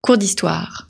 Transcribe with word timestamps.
Cours 0.00 0.16
d'histoire. 0.16 0.86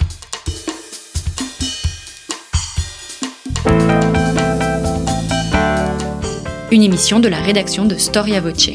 Une 6.70 6.82
émission 6.82 7.18
de 7.18 7.28
la 7.28 7.40
rédaction 7.40 7.86
de 7.86 7.96
Storia 7.96 8.40
Voce. 8.42 8.68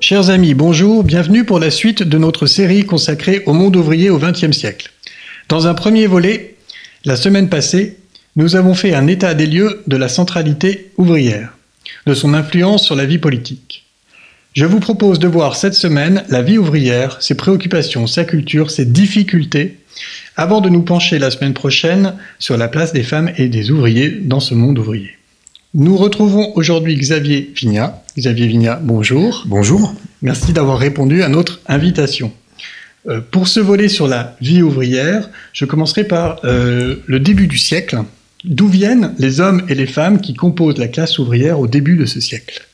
Chers 0.00 0.30
amis, 0.30 0.54
bonjour, 0.54 1.04
bienvenue 1.04 1.44
pour 1.44 1.60
la 1.60 1.70
suite 1.70 2.02
de 2.02 2.18
notre 2.18 2.46
série 2.46 2.84
consacrée 2.84 3.44
au 3.46 3.52
monde 3.52 3.76
ouvrier 3.76 4.10
au 4.10 4.18
XXe 4.18 4.50
siècle. 4.50 4.90
Dans 5.48 5.68
un 5.68 5.74
premier 5.74 6.08
volet, 6.08 6.56
la 7.04 7.14
semaine 7.14 7.48
passée, 7.48 7.98
nous 8.36 8.54
avons 8.54 8.74
fait 8.74 8.94
un 8.94 9.06
état 9.06 9.32
des 9.32 9.46
lieux 9.46 9.82
de 9.86 9.96
la 9.96 10.08
centralité 10.08 10.92
ouvrière, 10.98 11.56
de 12.06 12.12
son 12.12 12.34
influence 12.34 12.84
sur 12.84 12.94
la 12.94 13.06
vie 13.06 13.18
politique. 13.18 13.84
Je 14.52 14.66
vous 14.66 14.80
propose 14.80 15.18
de 15.18 15.26
voir 15.26 15.56
cette 15.56 15.74
semaine 15.74 16.22
la 16.28 16.42
vie 16.42 16.58
ouvrière, 16.58 17.20
ses 17.20 17.34
préoccupations, 17.34 18.06
sa 18.06 18.24
culture, 18.24 18.70
ses 18.70 18.84
difficultés, 18.84 19.78
avant 20.36 20.60
de 20.60 20.68
nous 20.68 20.82
pencher 20.82 21.18
la 21.18 21.30
semaine 21.30 21.54
prochaine 21.54 22.14
sur 22.38 22.58
la 22.58 22.68
place 22.68 22.92
des 22.92 23.02
femmes 23.02 23.30
et 23.38 23.48
des 23.48 23.70
ouvriers 23.70 24.10
dans 24.10 24.40
ce 24.40 24.54
monde 24.54 24.78
ouvrier. 24.78 25.12
Nous 25.72 25.96
retrouvons 25.96 26.52
aujourd'hui 26.56 26.96
Xavier 26.96 27.52
Vignat. 27.54 28.02
Xavier 28.18 28.46
Vignat, 28.46 28.80
bonjour. 28.82 29.44
Bonjour. 29.46 29.94
Merci 30.22 30.52
d'avoir 30.52 30.78
répondu 30.78 31.22
à 31.22 31.28
notre 31.28 31.60
invitation. 31.66 32.32
Euh, 33.08 33.20
pour 33.30 33.48
ce 33.48 33.60
volet 33.60 33.88
sur 33.88 34.08
la 34.08 34.36
vie 34.40 34.62
ouvrière, 34.62 35.28
je 35.52 35.64
commencerai 35.64 36.04
par 36.04 36.40
euh, 36.44 36.96
le 37.06 37.20
début 37.20 37.46
du 37.46 37.58
siècle. 37.58 37.98
D'où 38.46 38.68
viennent 38.68 39.12
les 39.18 39.40
hommes 39.40 39.66
et 39.68 39.74
les 39.74 39.86
femmes 39.86 40.20
qui 40.20 40.34
composent 40.34 40.78
la 40.78 40.86
classe 40.86 41.18
ouvrière 41.18 41.58
au 41.58 41.66
début 41.66 41.96
de 41.96 42.06
ce 42.06 42.20
siècle? 42.20 42.64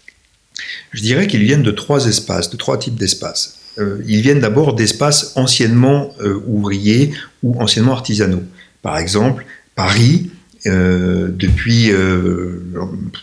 Je 0.93 1.01
dirais 1.01 1.27
qu'ils 1.27 1.43
viennent 1.43 1.63
de 1.63 1.71
trois 1.71 2.07
espaces, 2.07 2.51
de 2.51 2.59
trois 2.59 2.79
types 2.79 2.96
d'espaces. 2.96 3.59
Euh, 3.79 4.02
ils 4.07 4.21
viennent 4.21 4.41
d'abord 4.41 4.74
d'espaces 4.74 5.33
anciennement 5.35 6.15
euh, 6.21 6.43
ouvriers 6.46 7.13
ou 7.43 7.59
anciennement 7.59 7.93
artisanaux. 7.93 8.43
Par 8.83 8.99
exemple, 8.99 9.46
Paris, 9.74 10.30
euh, 10.66 11.29
depuis 11.33 11.91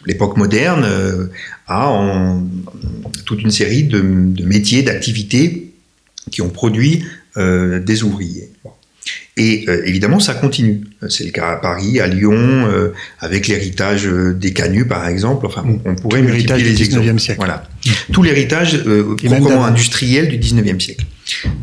l'époque 0.07 0.35
moderne, 0.35 1.29
a 1.67 2.35
toute 3.25 3.43
une 3.43 3.51
série 3.51 3.83
de, 3.83 4.01
métiers, 4.43 4.81
d'activités 4.81 5.71
qui 6.31 6.41
ont 6.41 6.49
produit 6.49 7.05
des 7.37 8.03
ouvriers. 8.03 8.51
Et 9.39 9.63
euh, 9.69 9.81
évidemment, 9.85 10.19
ça 10.19 10.33
continue. 10.33 10.81
C'est 11.07 11.23
le 11.23 11.31
cas 11.31 11.51
à 11.51 11.55
Paris, 11.55 12.01
à 12.01 12.07
Lyon, 12.07 12.35
euh, 12.35 12.89
avec 13.19 13.47
l'héritage 13.47 14.05
euh, 14.05 14.33
des 14.33 14.51
canuts, 14.51 14.85
par 14.85 15.07
exemple. 15.07 15.45
Enfin, 15.45 15.63
on, 15.65 15.79
on 15.89 15.95
pourrait 15.95 16.21
multiplier 16.21 16.61
du 16.61 16.69
les 16.69 16.75
19e 16.75 16.99
exemples. 16.99 17.19
siècle. 17.19 17.37
Voilà. 17.37 17.63
Tout 18.11 18.21
l'héritage 18.21 18.75
euh, 18.85 19.15
proprement 19.15 19.65
industriel 19.65 20.27
du 20.27 20.37
19e 20.37 20.81
siècle. 20.81 21.05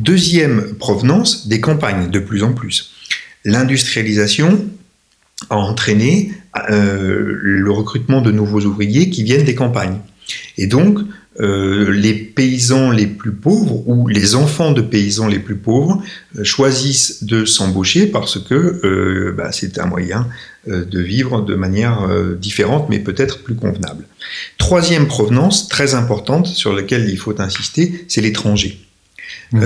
Deuxième 0.01 0.75
provenance, 0.79 1.49
des 1.49 1.61
campagnes, 1.61 2.09
de 2.11 2.19
plus 2.19 2.43
en 2.43 2.55
plus. 2.55 2.93
L'industrialisation 3.45 4.65
a 5.51 5.57
entraîné 5.57 6.33
le 6.71 7.71
recrutement 7.71 8.23
de 8.23 8.33
nouveaux 8.33 8.63
ouvriers 8.63 9.11
qui 9.11 9.23
viennent 9.23 9.45
des 9.45 9.55
campagnes. 9.55 9.99
Et 10.57 10.67
donc, 10.67 10.99
euh, 11.39 11.91
les 11.91 12.15
paysans 12.15 12.91
les 12.91 13.07
plus 13.07 13.33
pauvres 13.33 13.87
ou 13.87 14.09
les 14.09 14.37
enfants 14.37 14.73
de 14.73 14.81
paysans 14.81 15.29
les 15.29 15.39
plus 15.39 15.57
pauvres 15.57 16.03
euh, 16.39 16.45
choisissent 16.45 17.25
de 17.25 17.45
s'embaucher 17.45 18.07
parce 18.07 18.39
que 18.39 18.55
euh, 18.55 19.35
bah, 19.37 19.53
c'est 19.53 19.79
un 19.79 19.87
moyen 19.87 20.27
de 20.67 20.99
vivre 20.99 21.43
de 21.43 21.55
manière 21.55 22.09
différente 22.41 22.89
mais 22.89 22.99
peut-être 22.99 23.45
plus 23.45 23.55
convenable. 23.55 24.05
Troisième 24.59 25.07
provenance 25.07 25.69
très 25.69 25.95
importante 25.95 26.49
sur 26.49 26.73
laquelle 26.73 27.09
il 27.09 27.17
faut 27.19 27.41
insister, 27.41 28.05
c'est 28.09 28.21
l'étranger. 28.21 28.81
Mmh. 29.53 29.61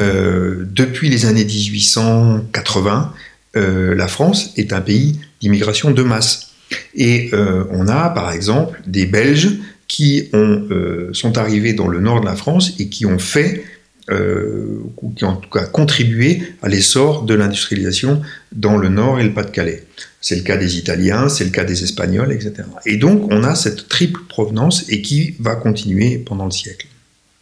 Depuis 0.75 1.09
les 1.09 1.25
années 1.25 1.47
1880, 1.47 3.15
euh, 3.57 3.95
la 3.95 4.09
France 4.09 4.53
est 4.59 4.75
un 4.75 4.83
pays 4.83 5.19
d'immigration 5.41 5.91
de 5.91 6.03
masse. 6.03 6.51
Et 6.95 7.31
on 7.71 7.89
a, 7.89 8.11
par 8.11 8.31
exemple, 8.31 8.83
des 8.87 9.07
Belges 9.07 9.57
qui 9.91 10.29
ont, 10.33 10.69
euh, 10.71 11.11
sont 11.13 11.37
arrivés 11.37 11.73
dans 11.73 11.89
le 11.89 11.99
nord 11.99 12.21
de 12.21 12.27
la 12.27 12.37
France 12.37 12.75
et 12.79 12.89
qui 12.89 13.07
ont 13.07 13.19
fait, 13.19 13.65
euh, 14.09 14.79
ou 15.03 15.11
qui 15.11 15.25
en 15.25 15.35
tout 15.35 15.51
cas 15.51 15.65
contribué 15.65 16.43
à 16.63 16.69
l'essor 16.69 17.25
de 17.25 17.35
l'industrialisation 17.35 18.23
dans 18.53 18.77
le 18.77 18.89
nord 18.89 19.19
et 19.19 19.25
le 19.25 19.33
Pas-de-Calais. 19.33 19.83
C'est 20.21 20.37
le 20.37 20.43
cas 20.43 20.57
des 20.57 20.79
Italiens, 20.79 21.29
c'est 21.29 21.43
le 21.43 21.51
cas 21.51 21.65
des 21.65 21.83
Espagnols, 21.83 22.31
etc. 22.31 22.69
Et 22.87 22.99
donc 22.99 23.33
on 23.33 23.43
a 23.43 23.57
cette 23.57 23.89
triple 23.89 24.21
provenance 24.29 24.85
et 24.91 25.03
qui 25.03 25.35
va 25.41 25.57
continuer 25.57 26.19
pendant 26.19 26.45
le 26.45 26.53
siècle. 26.53 26.87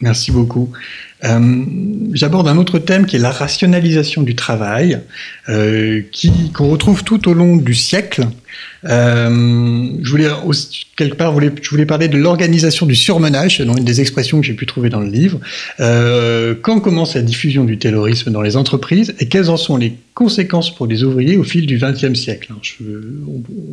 Merci 0.00 0.32
beaucoup. 0.32 0.70
Euh, 1.24 1.64
J'aborde 2.12 2.48
un 2.48 2.56
autre 2.56 2.78
thème 2.78 3.06
qui 3.06 3.16
est 3.16 3.18
la 3.18 3.30
rationalisation 3.30 4.22
du 4.22 4.34
travail, 4.34 5.00
euh, 5.48 6.02
qu'on 6.54 6.68
retrouve 6.68 7.04
tout 7.04 7.28
au 7.28 7.34
long 7.34 7.56
du 7.56 7.74
siècle. 7.74 8.26
Euh, 8.84 9.88
je 10.02 10.10
voulais 10.10 10.28
quelque 10.96 11.16
part, 11.16 11.38
je 11.38 11.70
voulais 11.70 11.86
parler 11.86 12.08
de 12.08 12.16
l'organisation 12.16 12.86
du 12.86 12.94
surmenage, 12.94 13.58
selon 13.58 13.76
une 13.76 13.84
des 13.84 14.00
expressions 14.00 14.40
que 14.40 14.46
j'ai 14.46 14.54
pu 14.54 14.66
trouver 14.66 14.88
dans 14.88 15.00
le 15.00 15.08
livre. 15.08 15.38
Euh, 15.80 16.54
quand 16.60 16.80
commence 16.80 17.14
la 17.14 17.22
diffusion 17.22 17.64
du 17.64 17.78
taylorisme 17.78 18.30
dans 18.30 18.42
les 18.42 18.56
entreprises 18.56 19.14
et 19.18 19.28
quelles 19.28 19.50
en 19.50 19.56
sont 19.56 19.76
les 19.76 19.94
conséquences 20.14 20.74
pour 20.74 20.86
les 20.86 21.04
ouvriers 21.04 21.36
au 21.36 21.44
fil 21.44 21.66
du 21.66 21.78
XXe 21.78 22.18
siècle 22.18 22.52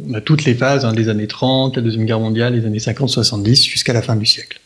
on, 0.08 0.14
a 0.14 0.22
toutes 0.22 0.46
les 0.46 0.54
phases, 0.54 0.86
hein, 0.86 0.94
les 0.96 1.10
années 1.10 1.28
30, 1.28 1.78
la 1.78 1.82
Deuxième 1.82 2.06
Guerre 2.06 2.20
mondiale, 2.20 2.56
les 2.56 2.66
années 2.66 2.80
50-70, 2.80 3.68
jusqu'à 3.68 3.94
la 3.94 4.02
fin 4.02 4.16
du 4.16 4.26
siècle. 4.26 4.60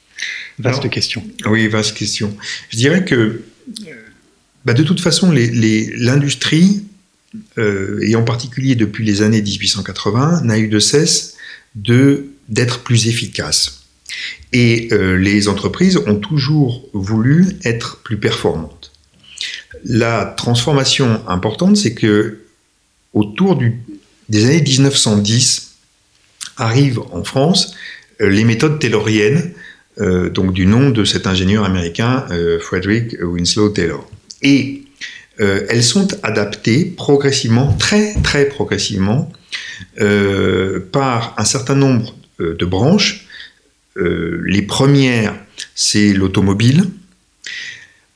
Vaste 0.60 0.80
Alors, 0.80 0.92
question. 0.92 1.24
Oui, 1.46 1.68
vaste 1.68 1.96
question. 1.96 2.36
Je 2.70 2.78
dirais 2.78 3.06
que, 3.06 3.44
bah, 4.66 4.74
de 4.74 4.84
toute 4.84 5.02
façon, 5.02 5.32
l'industrie, 5.32 6.86
euh, 7.58 8.00
et 8.02 8.16
en 8.16 8.24
particulier 8.24 8.76
depuis 8.76 9.06
les 9.06 9.22
années 9.22 9.42
1880, 9.42 10.42
n'a 10.44 10.58
eu 10.58 10.68
de 10.68 10.80
cesse 10.80 11.36
d'être 11.76 12.84
plus 12.84 13.08
efficace. 13.08 13.84
Et 14.52 14.90
euh, 14.92 15.16
les 15.18 15.48
entreprises 15.48 15.98
ont 15.98 16.16
toujours 16.16 16.90
voulu 16.94 17.48
être 17.64 18.02
plus 18.04 18.18
performantes. 18.18 18.92
La 19.86 20.26
transformation 20.26 21.22
importante, 21.28 21.78
c'est 21.78 21.94
que 21.94 22.40
autour 23.14 23.56
du, 23.56 23.80
des 24.28 24.46
années 24.46 24.62
1910, 24.62 25.76
arrivent 26.58 27.02
en 27.12 27.24
France 27.24 27.76
euh, 28.22 28.30
les 28.30 28.44
méthodes 28.44 28.80
tayloriennes, 28.80 29.54
euh, 30.00 30.30
donc 30.30 30.54
du 30.54 30.66
nom 30.66 30.92
de 30.92 31.04
cet 31.04 31.28
ingénieur 31.28 31.66
américain 31.66 32.26
euh, 32.32 32.58
Frederick 32.60 33.18
Winslow 33.22 33.70
Taylor. 33.70 34.10
Et 34.42 34.84
euh, 35.42 35.66
elles 35.70 35.84
sont 35.84 36.08
adaptées 36.24 36.86
progressivement, 36.86 37.74
très 37.74 38.14
très 38.22 38.46
progressivement, 38.46 39.32
par 40.92 41.34
un 41.38 41.46
certain 41.46 41.76
nombre 41.76 42.16
de 42.40 42.66
branches. 42.66 43.26
Les 43.96 44.62
premières, 44.62 45.36
c'est 45.76 46.14
l'automobile, 46.14 46.86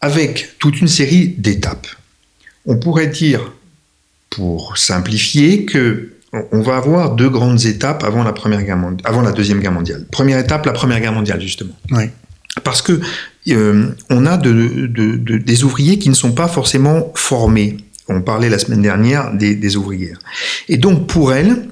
avec 0.02 0.58
toute 0.60 0.80
une 0.82 0.88
série 0.88 1.30
d'étapes. 1.38 1.88
On 2.66 2.78
pourrait 2.78 3.08
dire, 3.08 3.52
pour 4.30 4.78
simplifier, 4.78 5.66
que 5.66 6.13
on 6.52 6.62
va 6.62 6.78
avoir 6.78 7.16
deux 7.16 7.30
grandes 7.30 7.66
étapes 7.66 8.04
avant 8.04 8.24
la 8.24 8.34
première 8.34 8.64
guerre 8.64 8.78
mondiale, 8.78 9.02
avant 9.06 9.22
la 9.22 9.32
deuxième 9.32 9.60
guerre 9.60 9.72
mondiale. 9.72 10.06
Première 10.12 10.40
étape, 10.40 10.66
la 10.66 10.72
première 10.72 11.00
guerre 11.00 11.14
mondiale 11.14 11.40
justement. 11.40 11.74
Oui. 11.92 12.06
Parce 12.64 12.82
que 12.82 13.00
euh, 13.50 13.88
on 14.10 14.26
a 14.26 14.38
de, 14.38 14.88
de, 14.88 15.16
de, 15.16 15.38
des 15.38 15.64
ouvriers 15.64 16.00
qui 16.00 16.10
ne 16.10 16.16
sont 16.16 16.34
pas 16.34 16.48
forcément 16.48 17.12
formés. 17.16 17.78
On 18.08 18.22
parlait 18.22 18.50
la 18.50 18.60
semaine 18.60 18.82
dernière 18.82 19.34
des, 19.34 19.56
des 19.56 19.76
ouvrières. 19.76 20.20
Et 20.70 20.78
donc 20.78 21.08
pour 21.08 21.34
elles, 21.34 21.68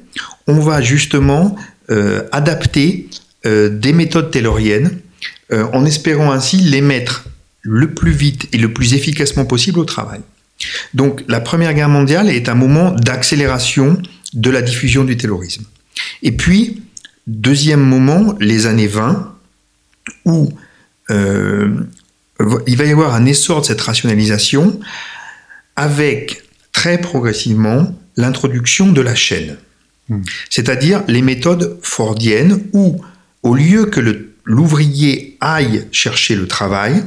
on 0.48 0.60
va 0.60 0.82
justement 0.82 1.56
euh, 1.90 2.24
adapter 2.32 3.10
euh, 3.46 3.70
des 3.70 3.94
méthodes 3.94 4.32
tayloriennes 4.32 5.00
euh, 5.52 5.66
en 5.74 5.86
espérant 5.86 6.32
ainsi 6.32 6.58
les 6.58 6.82
mettre 6.82 7.26
le 7.62 7.94
plus 7.94 8.12
vite 8.12 8.48
et 8.54 8.58
le 8.58 8.72
plus 8.72 8.94
efficacement 8.94 9.46
possible 9.46 9.80
au 9.80 9.86
travail. 9.86 10.22
Donc 10.94 11.24
la 11.28 11.40
Première 11.40 11.74
Guerre 11.74 11.90
mondiale 11.90 12.30
est 12.30 12.50
un 12.50 12.56
moment 12.56 12.92
d'accélération 12.92 14.02
de 14.34 14.50
la 14.50 14.62
diffusion 14.62 15.04
du 15.04 15.18
taylorisme. 15.18 15.66
Et 16.24 16.32
puis, 16.32 16.84
deuxième 17.28 17.82
moment, 17.82 18.36
les 18.40 18.66
années 18.66 18.88
20, 18.88 19.36
où 20.26 20.52
euh, 21.10 21.70
il 22.68 22.78
va 22.78 22.86
y 22.86 22.92
avoir 22.92 23.14
un 23.14 23.26
essor 23.26 23.62
de 23.62 23.66
cette 23.66 23.82
rationalisation 23.82 24.80
avec 25.76 26.44
très 26.72 27.00
progressivement 27.00 27.96
l'introduction 28.18 28.92
de 28.92 29.02
la 29.02 29.16
chaîne. 29.16 29.58
Mmh. 30.10 30.22
C'est-à-dire 30.50 31.04
les 31.08 31.22
méthodes 31.22 31.78
fordiennes 31.82 32.64
où, 32.74 33.02
au 33.44 33.56
lieu 33.56 33.86
que 33.86 34.28
l'ouvrier 34.44 35.38
aille 35.40 35.88
chercher 35.92 36.36
le 36.36 36.48
travail, 36.48 37.04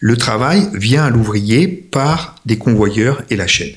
le 0.00 0.16
travail 0.16 0.68
vient 0.74 1.04
à 1.04 1.10
l'ouvrier 1.10 1.66
par 1.66 2.36
des 2.46 2.58
convoyeurs 2.58 3.22
et 3.30 3.36
la 3.36 3.46
chaîne. 3.46 3.74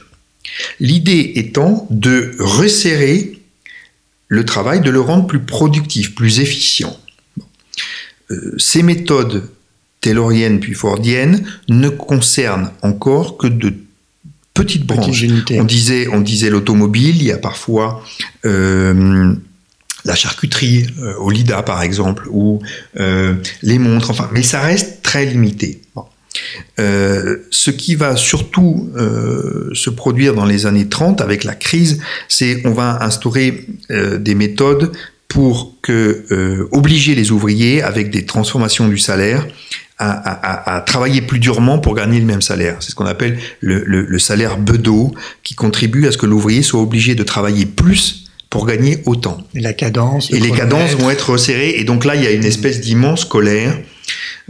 L'idée 0.80 1.34
étant 1.36 1.88
de 1.90 2.36
resserrer 2.40 3.40
le 4.28 4.46
travail, 4.46 4.82
de 4.82 4.90
le 4.90 5.02
rendre 5.02 5.28
plus 5.28 5.42
productif, 5.42 6.16
plus 6.16 6.40
efficient. 6.40 6.98
Euh, 8.30 8.56
ces 8.58 8.84
méthodes 8.84 9.50
tayloriennes 10.00 10.60
puis 10.60 10.74
fordiennes 10.74 11.46
ne 11.68 11.90
concernent 11.90 12.72
encore 12.82 13.38
que 13.38 13.48
de 13.48 13.74
petites 14.54 14.86
branches. 14.86 15.26
on 15.52 15.64
disait, 15.64 16.08
on 16.08 16.22
disait 16.22 16.50
l'automobile, 16.50 17.18
il 17.18 17.24
y 17.24 17.32
a 17.32 17.38
parfois 17.38 18.04
euh, 18.46 19.34
la 20.06 20.16
charcuterie, 20.16 20.88
euh, 21.00 21.16
au 21.18 21.30
LIDA 21.30 21.62
par 21.64 21.82
exemple, 21.82 22.28
ou 22.30 22.62
euh, 23.00 23.36
les 23.62 23.80
montres, 23.80 24.12
enfin, 24.12 24.30
mais 24.32 24.44
ça 24.44 24.62
reste 24.62 25.02
très 25.02 25.26
limité. 25.26 25.82
ce 26.78 27.70
qui 27.70 27.96
va 27.96 28.16
surtout 28.16 28.90
se 29.74 29.90
produire 29.90 30.34
dans 30.34 30.46
les 30.46 30.66
années 30.66 30.88
30 30.88 31.22
avec 31.22 31.44
la 31.44 31.56
crise, 31.56 32.00
c'est 32.28 32.62
on 32.66 32.72
va 32.72 33.04
instaurer 33.04 33.68
des 33.90 34.36
méthodes 34.36 34.92
pour 35.28 35.76
que 35.82 36.26
obliger 36.72 37.14
les 37.16 37.32
ouvriers 37.32 37.84
avec 37.84 38.10
des 38.10 38.26
transformations 38.26 38.88
du 38.88 38.98
salaire 38.98 39.46
à, 40.02 40.84
travailler 40.86 41.22
plus 41.22 41.40
durement 41.40 41.80
pour 41.80 41.96
gagner 41.96 42.20
le 42.20 42.26
même 42.26 42.42
salaire. 42.42 42.78
C'est 42.80 42.92
ce 42.92 42.96
qu'on 42.96 43.06
appelle 43.06 43.38
le, 43.62 44.20
salaire 44.20 44.58
bedeau, 44.58 45.14
qui 45.44 45.56
contribue 45.56 46.08
à 46.08 46.12
ce 46.12 46.18
que 46.18 46.26
l'ouvrier 46.26 46.64
soit 46.64 46.82
obligé 46.82 47.16
de 47.16 47.24
travailler 47.24 47.66
plus 47.66 48.21
pour 48.52 48.68
gagner 48.68 49.00
autant. 49.06 49.48
Et 49.56 49.62
la 49.62 49.74
cadence. 49.74 50.30
Et 50.30 50.40
les 50.40 50.52
cadences 50.52 50.92
vont 50.92 51.10
être 51.10 51.32
resserrées. 51.32 51.80
Et 51.80 51.86
donc 51.86 52.06
là, 52.06 52.16
il 52.16 52.24
y 52.24 52.28
a 52.28 52.32
une 52.32 52.46
espèce 52.46 52.82
d'immense 52.82 53.26
colère. 53.26 53.80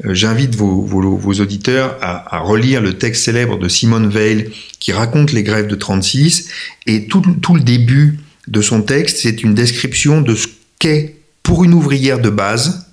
Euh, 0.04 0.16
j'invite 0.16 0.56
vos, 0.56 1.32
auditeurs 1.40 1.98
à, 2.02 2.40
relire 2.40 2.82
le 2.82 2.98
texte 2.98 3.24
célèbre 3.24 3.60
de 3.60 3.70
Simone 3.70 4.10
Veil 4.10 4.50
qui 4.80 4.92
raconte 4.92 5.32
les 5.32 5.44
grèves 5.44 5.68
de 5.68 5.76
36. 5.76 6.50
Et 6.88 7.06
tout, 7.06 7.22
tout 7.42 7.54
le 7.54 7.62
début 7.62 8.20
de 8.48 8.62
son 8.62 8.82
texte, 8.82 9.20
c'est 9.20 9.44
une 9.44 9.54
description 9.54 10.22
de 10.22 10.34
ce 10.34 10.48
qu'est 10.80 11.18
pour 11.44 11.64
une 11.64 11.74
ouvrière 11.74 12.20
de 12.20 12.32
base 12.32 12.88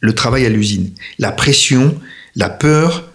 le 0.00 0.14
travail 0.14 0.46
à 0.46 0.48
l'usine, 0.48 0.92
la 1.18 1.32
pression, 1.32 1.98
la 2.36 2.48
peur, 2.48 3.10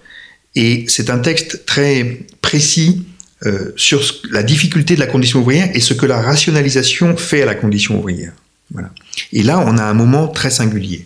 et 0.55 0.85
c'est 0.87 1.09
un 1.09 1.19
texte 1.19 1.65
très 1.65 2.25
précis 2.41 3.05
euh, 3.45 3.73
sur 3.75 4.01
la 4.31 4.43
difficulté 4.43 4.95
de 4.95 4.99
la 4.99 5.07
condition 5.07 5.39
ouvrière 5.39 5.69
et 5.73 5.79
ce 5.79 5.93
que 5.93 6.05
la 6.05 6.21
rationalisation 6.21 7.17
fait 7.17 7.41
à 7.41 7.45
la 7.45 7.55
condition 7.55 7.99
ouvrière. 7.99 8.33
Voilà. 8.71 8.89
Et 9.31 9.43
là, 9.43 9.63
on 9.65 9.77
a 9.77 9.83
un 9.83 9.93
moment 9.93 10.27
très 10.27 10.49
singulier. 10.49 11.05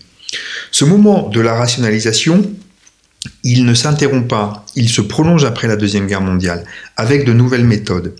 Ce 0.72 0.86
moment 0.86 1.30
de 1.30 1.42
la 1.42 1.54
rationalisation, 1.54 2.52
il 3.44 3.66
ne 3.66 3.74
s'interrompt 3.74 4.28
pas, 4.28 4.66
il 4.76 4.90
se 4.90 5.02
prolonge 5.02 5.46
après 5.46 5.68
la 5.68 5.76
Deuxième 5.76 6.08
Guerre 6.08 6.22
mondiale, 6.22 6.64
avec 6.96 7.26
de 7.26 7.34
nouvelles 7.34 7.66
méthodes. 7.66 8.16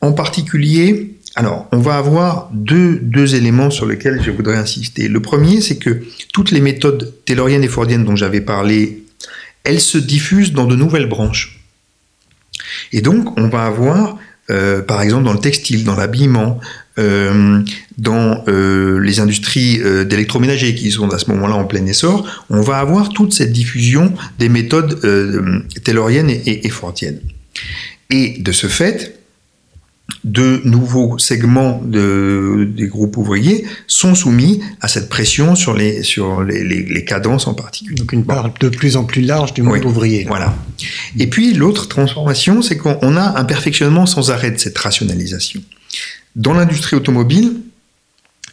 En 0.00 0.12
particulier, 0.12 1.16
alors, 1.34 1.66
on 1.72 1.78
va 1.78 1.96
avoir 1.96 2.50
deux, 2.52 3.34
éléments 3.34 3.70
sur 3.70 3.86
lesquels 3.86 4.22
je 4.22 4.30
voudrais 4.30 4.56
insister. 4.56 5.08
Le 5.08 5.22
premier, 5.22 5.60
c'est 5.60 5.76
que 5.76 6.02
toutes 6.32 6.50
les 6.50 6.60
méthodes 6.60 7.14
tayloriennes 7.24 7.64
et 7.64 7.68
fordiennes 7.68 8.04
dont 8.04 8.16
j'avais 8.16 8.42
parlé, 8.42 9.04
elles 9.64 9.80
se 9.80 9.96
diffusent 9.96 10.52
dans 10.52 10.66
de 10.66 10.76
nouvelles 10.76 11.08
branches. 11.08 11.61
Et 12.92 13.00
donc, 13.00 13.38
on 13.38 13.48
va 13.48 13.64
avoir, 13.64 14.18
euh, 14.50 14.82
par 14.82 15.02
exemple, 15.02 15.24
dans 15.24 15.32
le 15.32 15.38
textile, 15.38 15.84
dans 15.84 15.96
l'habillement, 15.96 16.60
euh, 16.98 17.62
dans 17.98 18.44
euh, 18.48 18.98
les 19.00 19.20
industries 19.20 19.80
d'électroménager 20.04 20.74
qui 20.74 20.90
sont 20.90 21.08
à 21.10 21.18
ce 21.18 21.30
moment-là 21.30 21.54
en 21.54 21.64
plein 21.64 21.84
essor, 21.86 22.44
on 22.50 22.60
va 22.60 22.78
avoir 22.78 23.10
toute 23.10 23.32
cette 23.32 23.52
diffusion 23.52 24.12
des 24.38 24.48
méthodes 24.48 25.00
tayloriennes 25.84 26.30
et, 26.30 26.42
et, 26.46 26.66
et 26.66 26.70
fordiennes. 26.70 27.20
Et 28.10 28.38
de 28.38 28.52
ce 28.52 28.66
fait, 28.66 29.21
de 30.24 30.60
nouveaux 30.64 31.18
segments 31.18 31.80
des 31.84 32.86
groupes 32.86 33.16
ouvriers 33.16 33.64
sont 33.88 34.14
soumis 34.14 34.60
à 34.80 34.86
cette 34.86 35.08
pression 35.08 35.56
sur 35.56 35.74
les, 35.74 36.02
sur 36.04 36.42
les, 36.42 37.04
cadences 37.04 37.48
en 37.48 37.54
particulier. 37.54 37.96
Donc 37.96 38.12
une 38.12 38.24
part 38.24 38.54
de 38.60 38.68
plus 38.68 38.96
en 38.96 39.04
plus 39.04 39.22
large 39.22 39.52
du 39.54 39.62
monde 39.62 39.84
ouvrier. 39.84 40.24
Voilà. 40.28 40.54
Et 41.18 41.26
puis 41.26 41.54
l'autre 41.54 41.88
transformation, 41.88 42.62
c'est 42.62 42.76
qu'on 42.76 43.16
a 43.16 43.38
un 43.38 43.44
perfectionnement 43.44 44.06
sans 44.06 44.30
arrêt 44.30 44.52
de 44.52 44.58
cette 44.58 44.78
rationalisation. 44.78 45.60
Dans 46.36 46.54
l'industrie 46.54 46.96
automobile, 46.96 47.54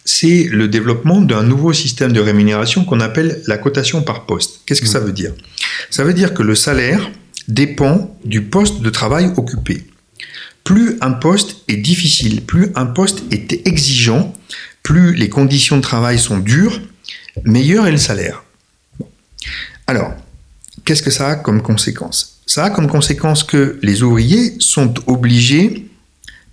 c'est 0.06 0.46
le 0.46 0.68
développement 0.68 1.22
d'un 1.22 1.44
nouveau 1.44 1.72
système 1.72 2.12
de 2.12 2.20
rémunération 2.20 2.84
qu'on 2.84 3.00
appelle 3.00 3.44
la 3.46 3.58
cotation 3.58 4.02
par 4.02 4.26
poste. 4.26 4.62
Qu'est-ce 4.66 4.82
que 4.82 4.88
ça 4.88 5.00
mmh. 5.00 5.06
veut 5.06 5.14
dire? 5.14 5.34
Ça 5.92 6.04
veut 6.04 6.16
dire 6.16 6.34
que 6.34 6.42
le 6.42 6.56
salaire 6.56 7.12
dépend 7.48 8.18
du 8.26 8.42
poste 8.42 8.82
de 8.82 8.90
travail 8.90 9.32
occupé 9.38 9.84
plus 10.64 10.98
un 11.02 11.12
poste 11.12 11.58
est 11.68 11.78
difficile, 11.78 12.42
plus 12.42 12.70
un 12.76 12.86
poste 12.86 13.24
est 13.32 13.68
exigeant, 13.68 14.34
plus 14.84 15.14
les 15.14 15.30
conditions 15.30 15.78
de 15.78 15.82
travail 15.82 16.20
sont 16.20 16.40
dures, 16.40 16.80
meilleur 17.44 17.88
est 17.88 17.92
le 17.92 17.98
salaire. 17.98 18.44
Alors, 19.88 20.14
qu'est-ce 20.86 21.04
que 21.04 21.12
ça 21.12 21.30
a 21.30 21.36
comme 21.36 21.62
conséquence? 21.62 22.42
Ça 22.46 22.66
a 22.66 22.70
comme 22.70 22.88
conséquence 22.88 23.44
que 23.44 23.80
les 23.82 24.04
ouvriers 24.04 24.56
sont 24.60 24.94
obligés, 25.08 25.90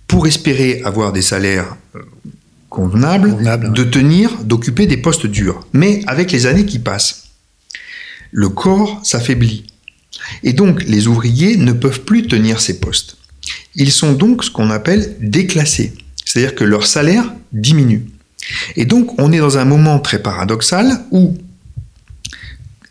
pour 0.07 0.25
espérer 0.25 0.81
avoir 0.83 1.11
des 1.11 1.21
salaires 1.21 1.75
euh, 1.95 2.01
convenables, 2.69 3.37
de 3.73 3.83
tenir, 3.83 4.31
d'occuper 4.43 4.87
des 4.87 4.97
postes 4.97 5.27
durs. 5.27 5.67
Mais 5.73 6.01
avec 6.07 6.31
les 6.31 6.45
années 6.45 6.65
qui 6.65 6.79
passent, 6.79 7.25
le 8.31 8.49
corps 8.49 9.01
s'affaiblit. 9.03 9.67
Et 10.43 10.53
donc, 10.53 10.83
les 10.83 11.07
ouvriers 11.07 11.57
ne 11.57 11.73
peuvent 11.73 12.01
plus 12.01 12.27
tenir 12.27 12.59
ces 12.61 12.79
postes. 12.79 13.17
Ils 13.77 13.91
sont 13.91 14.11
donc 14.11 14.43
ce 14.43 14.51
qu'on 14.51 14.69
appelle 14.69 15.15
déclassés, 15.21 15.93
c'est-à-dire 16.25 16.55
que 16.55 16.63
leur 16.63 16.85
salaire 16.85 17.31
diminue. 17.53 18.05
Et 18.75 18.85
donc 18.85 19.19
on 19.19 19.31
est 19.31 19.39
dans 19.39 19.57
un 19.57 19.65
moment 19.65 19.99
très 19.99 20.19
paradoxal 20.19 20.91
où, 21.11 21.37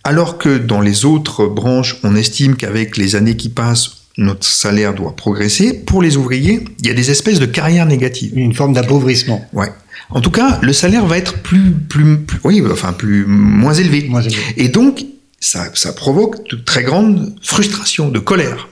alors 0.04 0.38
que 0.38 0.56
dans 0.56 0.80
les 0.80 1.04
autres 1.04 1.46
branches, 1.46 1.98
on 2.02 2.16
estime 2.16 2.56
qu'avec 2.56 2.96
les 2.96 3.16
années 3.16 3.36
qui 3.36 3.48
passent, 3.48 4.06
notre 4.18 4.46
salaire 4.46 4.94
doit 4.94 5.14
progresser, 5.14 5.74
pour 5.74 6.02
les 6.02 6.16
ouvriers, 6.16 6.64
il 6.80 6.86
y 6.86 6.90
a 6.90 6.94
des 6.94 7.10
espèces 7.10 7.38
de 7.38 7.46
carrières 7.46 7.86
négatives. 7.86 8.32
Une 8.36 8.54
forme 8.54 8.72
d'appauvrissement. 8.72 9.46
Ouais. 9.52 9.68
En 10.08 10.20
tout 10.20 10.30
cas, 10.30 10.58
le 10.62 10.72
salaire 10.72 11.04
va 11.04 11.18
être 11.18 11.42
plus, 11.42 11.72
plus, 11.72 12.18
oui, 12.44 12.62
enfin 12.70 12.92
plus 12.92 13.26
moins 13.26 13.74
élevé. 13.74 14.08
Moins 14.08 14.22
élevé. 14.22 14.40
Et 14.56 14.68
donc, 14.68 15.04
ça, 15.40 15.70
ça 15.74 15.92
provoque 15.92 16.48
de 16.48 16.56
très 16.56 16.82
grandes 16.82 17.34
frustrations, 17.42 18.08
de 18.08 18.18
colère. 18.18 18.68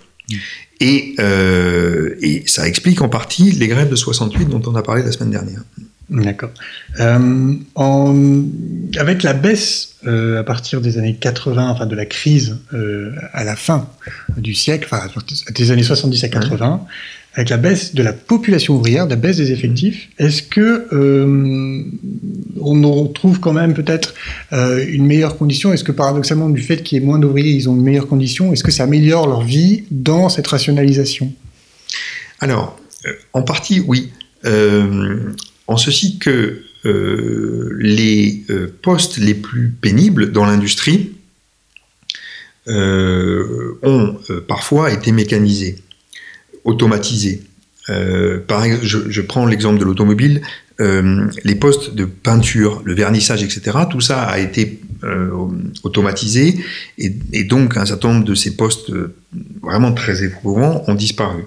Euh, 0.82 2.14
et, 2.20 2.42
ça 2.46 2.66
explique 2.66 3.00
en 3.02 3.08
partie 3.08 3.50
les 3.52 3.68
grèves 3.68 3.90
de 3.90 3.96
68 3.96 4.48
dont 4.48 4.62
on 4.66 4.74
a 4.74 4.82
parlé 4.82 5.02
la 5.02 5.12
semaine 5.12 5.30
dernière. 5.30 5.60
D'accord. 6.10 6.50
Euh, 7.00 7.54
avec 8.98 9.22
la 9.22 9.32
baisse 9.32 9.96
euh, 10.06 10.40
à 10.40 10.44
partir 10.44 10.81
des 10.82 10.98
années 10.98 11.16
80, 11.16 11.70
enfin 11.70 11.86
de 11.86 11.96
la 11.96 12.04
crise 12.04 12.58
à 13.32 13.44
la 13.44 13.56
fin 13.56 13.88
du 14.36 14.54
siècle, 14.54 14.88
enfin 14.90 15.08
des 15.54 15.70
années 15.70 15.82
70 15.82 16.24
à 16.24 16.28
80, 16.28 16.86
avec 17.34 17.48
la 17.48 17.56
baisse 17.56 17.94
de 17.94 18.03
la 18.03 18.12
population 18.12 18.76
ouvrière, 18.76 19.06
la 19.06 19.17
baisse 19.17 19.38
des 19.38 19.50
effectifs, 19.50 20.08
est-ce 20.19 20.43
que 20.43 20.86
euh, 20.93 21.82
on 22.60 23.06
trouve 23.08 23.41
quand 23.41 23.53
même 23.53 23.74
peut-être 23.74 24.14
euh, 24.53 24.84
une 24.88 25.05
meilleure 25.05 25.36
condition? 25.36 25.72
Est-ce 25.72 25.82
que 25.82 25.93
paradoxalement, 25.93 26.48
du 26.48 26.62
fait 26.62 26.82
qu'il 26.82 26.98
y 26.98 27.03
ait 27.03 27.05
moins 27.05 27.19
d'ouvriers, 27.19 27.50
ils 27.50 27.69
ont 27.69 27.74
une 27.74 27.82
meilleure 27.82 28.06
condition 28.06 28.53
Est-ce 28.53 28.62
que 28.62 28.70
ça 28.70 28.84
améliore 28.84 29.26
leur 29.26 29.43
vie 29.43 29.82
dans 29.91 30.29
cette 30.29 30.46
rationalisation? 30.46 31.32
Alors, 32.38 32.79
euh, 33.06 33.12
en 33.32 33.43
partie, 33.43 33.81
oui. 33.81 34.10
en 35.67 35.76
ceci 35.76 36.19
que 36.19 36.62
les 36.84 38.44
postes 38.82 39.17
les 39.17 39.34
plus 39.34 39.70
pénibles 39.70 40.32
dans 40.32 40.44
l'industrie 40.44 41.12
ont 42.69 44.19
parfois 44.46 44.93
été 44.93 45.10
mécanisés 45.10 45.76
automatisé. 46.64 47.42
Euh, 47.90 48.40
par 48.46 48.64
exemple, 48.64 48.84
je, 48.86 49.20
prends 49.20 49.46
l'exemple 49.46 49.78
de 49.78 49.84
l'automobile, 49.84 50.40
euh, 50.80 51.28
les 51.44 51.54
postes 51.54 51.94
de 51.94 52.04
peinture, 52.04 52.82
le 52.84 52.94
vernissage, 52.94 53.42
etc. 53.42 53.78
Tout 53.90 54.00
ça 54.00 54.22
a 54.22 54.38
été 54.38 54.80
euh, 55.04 55.30
automatisé 55.82 56.56
et, 56.98 57.44
donc 57.44 57.76
un 57.76 57.84
certain 57.84 58.12
nombre 58.12 58.24
de 58.24 58.34
ces 58.34 58.56
postes 58.56 58.90
vraiment 59.62 59.92
très 59.92 60.24
éprouvants 60.24 60.82
ont 60.86 60.94
disparu. 60.94 61.44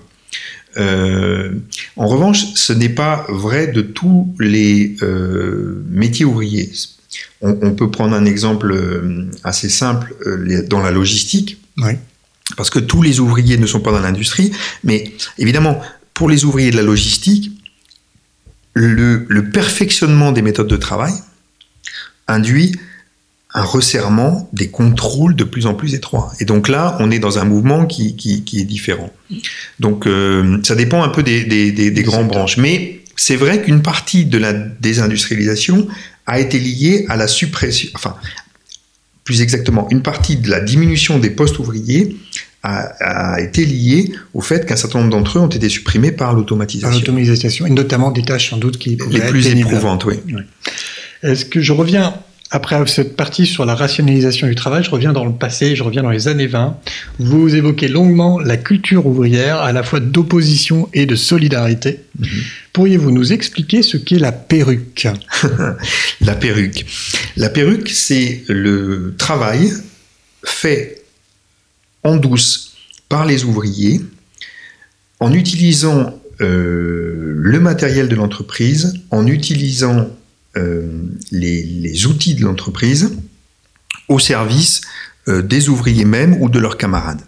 en 0.77 2.07
revanche, 2.07 2.53
ce 2.53 2.71
n'est 2.71 2.89
pas 2.89 3.25
vrai 3.29 3.67
de 3.67 3.81
tous 3.81 4.33
les 4.39 4.95
métiers 5.89 6.25
ouvriers. 6.25 6.69
On, 7.41 7.57
on, 7.61 7.71
peut 7.73 7.89
prendre 7.89 8.15
un 8.15 8.25
exemple 8.25 8.75
assez 9.43 9.69
simple 9.69 10.13
dans 10.69 10.81
la 10.81 10.91
logistique. 10.91 11.57
Oui 11.77 11.93
parce 12.55 12.69
que 12.69 12.79
tous 12.79 13.01
les 13.01 13.19
ouvriers 13.19 13.57
ne 13.57 13.65
sont 13.65 13.79
pas 13.79 13.91
dans 13.91 13.99
l'industrie, 13.99 14.51
mais 14.83 15.13
évidemment, 15.37 15.81
pour 16.13 16.29
les 16.29 16.45
ouvriers 16.45 16.71
de 16.71 16.77
la 16.77 16.83
logistique, 16.83 17.51
le, 18.73 19.49
perfectionnement 19.51 20.31
des 20.31 20.41
méthodes 20.41 20.67
de 20.67 20.77
travail 20.77 21.13
induit 22.27 22.75
un 23.53 23.63
resserrement 23.63 24.49
des 24.53 24.69
contrôles 24.69 25.35
de 25.35 25.43
plus 25.43 25.65
en 25.65 25.73
plus 25.73 25.95
étroits. 25.95 26.31
Et 26.39 26.45
donc 26.45 26.67
là, 26.67 26.95
on 26.99 27.09
est 27.09 27.19
dans 27.19 27.39
un 27.39 27.45
mouvement 27.45 27.85
qui, 27.85 28.15
est 28.53 28.63
différent. 28.63 29.11
Donc 29.79 30.05
euh, 30.05 30.59
ça 30.63 30.75
dépend 30.75 31.03
un 31.03 31.09
peu 31.09 31.23
des, 31.23 32.03
grandes 32.03 32.27
branches. 32.27 32.57
Mais 32.57 33.01
c'est 33.15 33.35
vrai 33.35 33.61
qu'une 33.61 33.81
partie 33.81 34.25
de 34.25 34.37
la 34.37 34.53
désindustrialisation 34.53 35.87
a 36.27 36.39
été 36.39 36.59
liée 36.59 37.05
à 37.09 37.15
la 37.15 37.27
suppression, 37.27 37.89
enfin, 37.95 38.15
plus 39.27 39.41
exactement, 39.41 39.89
une 39.91 40.01
partie 40.01 40.37
de 40.37 40.49
la 40.49 40.61
diminution 40.61 41.19
des 41.19 41.29
postes 41.29 41.59
ouvriers 41.59 42.15
a, 42.63 43.41
été 43.41 43.65
liée 43.65 44.13
au 44.33 44.39
fait 44.39 44.65
qu'un 44.65 44.77
certain 44.77 44.99
nombre 44.99 45.11
d'entre 45.11 45.37
eux 45.37 45.41
ont 45.41 45.49
été 45.49 45.67
supprimés 45.67 46.13
par 46.13 46.33
l'automatisation. 46.33 46.87
Par 46.87 46.97
l'automatisation, 46.97 47.65
et 47.65 47.69
notamment 47.69 48.11
des 48.11 48.21
tâches 48.21 48.51
sans 48.51 48.57
doute 48.57 48.77
qui 48.77 48.97
les 49.09 49.19
plus 49.19 49.47
éprouvantes, 49.47 50.05
oui. 50.05 50.15
Est-ce 51.23 51.43
que 51.43 51.59
je 51.59 51.73
reviens 51.73 52.13
après 52.49 52.87
cette 52.87 53.17
partie 53.17 53.45
sur 53.45 53.65
la 53.65 53.75
rationalisation 53.75 54.47
du 54.47 54.55
travail, 54.55 54.81
je 54.81 54.89
reviens 54.89 55.11
dans 55.11 55.25
le 55.25 55.33
passé, 55.33 55.75
je 55.75 55.83
reviens 55.83 56.03
dans 56.03 56.11
les 56.11 56.29
années 56.29 56.47
20. 56.47 56.77
Vous 57.19 57.53
évoquez 57.53 57.89
longuement 57.89 58.39
la 58.39 58.55
culture 58.55 59.05
ouvrière, 59.05 59.57
à 59.57 59.73
la 59.73 59.83
fois 59.83 59.99
d'opposition 59.99 60.87
et 60.93 61.05
de 61.05 61.17
solidarité. 61.17 61.99
Mhm. 62.17 62.27
Pourriez-vous 62.77 63.09
nous 63.09 63.33
expliquer 63.33 63.81
ce 63.81 63.97
qu'est 63.97 64.19
la 64.19 64.31
perruque? 64.31 65.07
La 66.21 66.35
perruque. 66.35 66.85
La 67.35 67.49
perruque, 67.49 67.89
c'est 67.89 68.43
le 68.49 69.15
travail 69.17 69.73
fait 70.45 71.01
en 72.03 72.17
douce 72.17 72.75
par 73.09 73.25
les 73.25 73.45
ouvriers 73.45 73.99
en 75.19 75.33
utilisant 75.33 76.21
euh, 76.39 77.33
le 77.35 77.59
matériel 77.59 78.09
de 78.09 78.15
l'entreprise, 78.15 78.93
en 79.09 79.25
utilisant 79.25 80.11
euh, 80.55 81.01
les, 81.31 82.05
outils 82.05 82.35
de 82.35 82.43
l'entreprise 82.43 83.11
au 84.07 84.19
service 84.19 84.81
euh, 85.27 85.41
des 85.41 85.69
ouvriers 85.69 86.05
même 86.05 86.39
ou 86.43 86.47
de 86.47 86.59
leurs 86.59 86.77
camarades. 86.77 87.21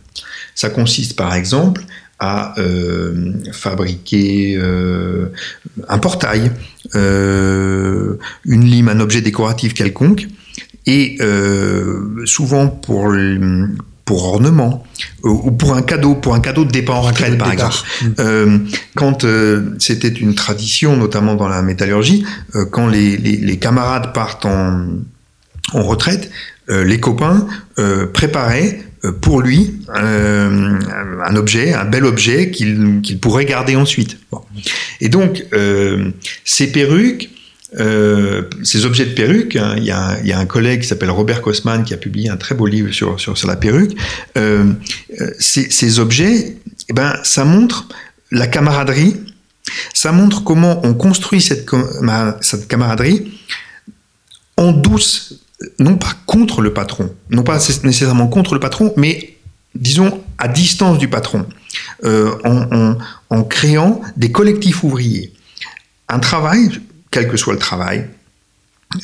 Ça 0.53 0.69
consiste 0.69 1.15
par 1.15 1.33
exemple 1.33 1.83
à 2.19 2.59
euh, 2.59 3.33
fabriquer 3.53 4.59
un 5.87 5.97
portail, 5.99 6.51
une 6.93 8.17
lime, 8.45 8.89
un 8.89 8.99
objet 8.99 9.21
décoratif 9.21 9.73
quelconque, 9.73 10.27
et 10.85 11.17
souvent 12.25 12.67
pour 12.67 13.13
pour 14.09 14.23
ornement 14.25 14.83
euh, 15.23 15.29
ou 15.29 15.51
pour 15.51 15.75
un 15.75 15.83
cadeau, 15.83 16.15
pour 16.15 16.33
un 16.33 16.39
cadeau 16.39 16.65
de 16.65 16.71
départ 16.71 16.95
en 16.95 17.01
retraite 17.01 17.37
par 17.37 17.51
exemple. 17.51 17.75
Euh, 18.17 18.57
quand 18.95 19.23
euh, 19.23 19.75
c'était 19.77 20.07
une 20.07 20.33
tradition, 20.33 20.97
notamment 20.97 21.35
dans 21.35 21.47
la 21.47 21.61
métallurgie, 21.61 22.25
quand 22.71 22.87
les, 22.87 23.59
camarades 23.61 24.11
partent 24.11 24.47
en, 24.47 24.87
en 25.73 25.83
retraite, 25.83 26.31
les 26.69 26.99
copains 26.99 27.47
préparaient 28.13 28.79
pour 29.21 29.41
lui 29.41 29.81
un 29.93 31.35
objet, 31.35 31.73
un 31.73 31.85
bel 31.85 32.05
objet 32.05 32.51
qu'il 32.51 33.19
pourrait 33.19 33.45
garder 33.45 33.75
ensuite. 33.75 34.17
Et 35.01 35.09
donc 35.09 35.45
ces 36.45 36.71
perruques 36.71 37.29
euh, 37.77 38.43
ces 38.63 38.85
objets 38.85 39.05
de 39.05 39.13
perruque, 39.13 39.55
hein, 39.55 39.75
il, 39.77 39.83
y 39.83 39.91
a, 39.91 40.39
un 40.39 40.45
collègue 40.45 40.81
qui 40.81 40.87
s'appelle 40.87 41.11
Robert 41.11 41.41
Kosman 41.41 41.83
qui 41.83 41.93
a 41.93 41.97
publié 41.97 42.29
un 42.29 42.37
très 42.37 42.55
beau 42.55 42.65
livre 42.65 42.91
sur, 42.91 43.19
sur, 43.19 43.35
la 43.47 43.55
perruque. 43.55 43.95
Euh, 44.37 44.73
euh, 45.21 45.29
ces, 45.39 45.99
objets, 45.99 46.57
eh 46.89 46.93
ben, 46.93 47.13
ça 47.23 47.45
montre 47.45 47.87
la 48.31 48.47
camaraderie, 48.47 49.17
ça 49.93 50.11
montre 50.11 50.43
comment 50.43 50.83
on 50.83 50.95
construit 50.95 51.41
cette, 51.41 51.69
cette 52.41 52.67
camaraderie 52.67 53.39
en 54.57 54.71
douce, 54.71 55.38
non 55.79 55.97
pas 55.97 56.13
contre 56.25 56.61
le 56.61 56.73
patron, 56.73 57.13
non 57.29 57.43
pas 57.43 57.59
nécessairement 57.83 58.27
contre 58.27 58.53
le 58.53 58.59
patron, 58.59 58.93
mais 58.97 59.37
disons 59.75 60.21
à 60.37 60.47
distance 60.47 60.97
du 60.97 61.07
patron, 61.07 61.45
en, 62.03 62.95
en 63.29 63.43
créant 63.43 64.01
des 64.17 64.31
collectifs 64.31 64.83
ouvriers. 64.83 65.33
Un 66.07 66.19
travail, 66.19 66.79
quel 67.11 67.27
que 67.27 67.37
soit 67.37 67.53
le 67.53 67.59
travail, 67.59 68.07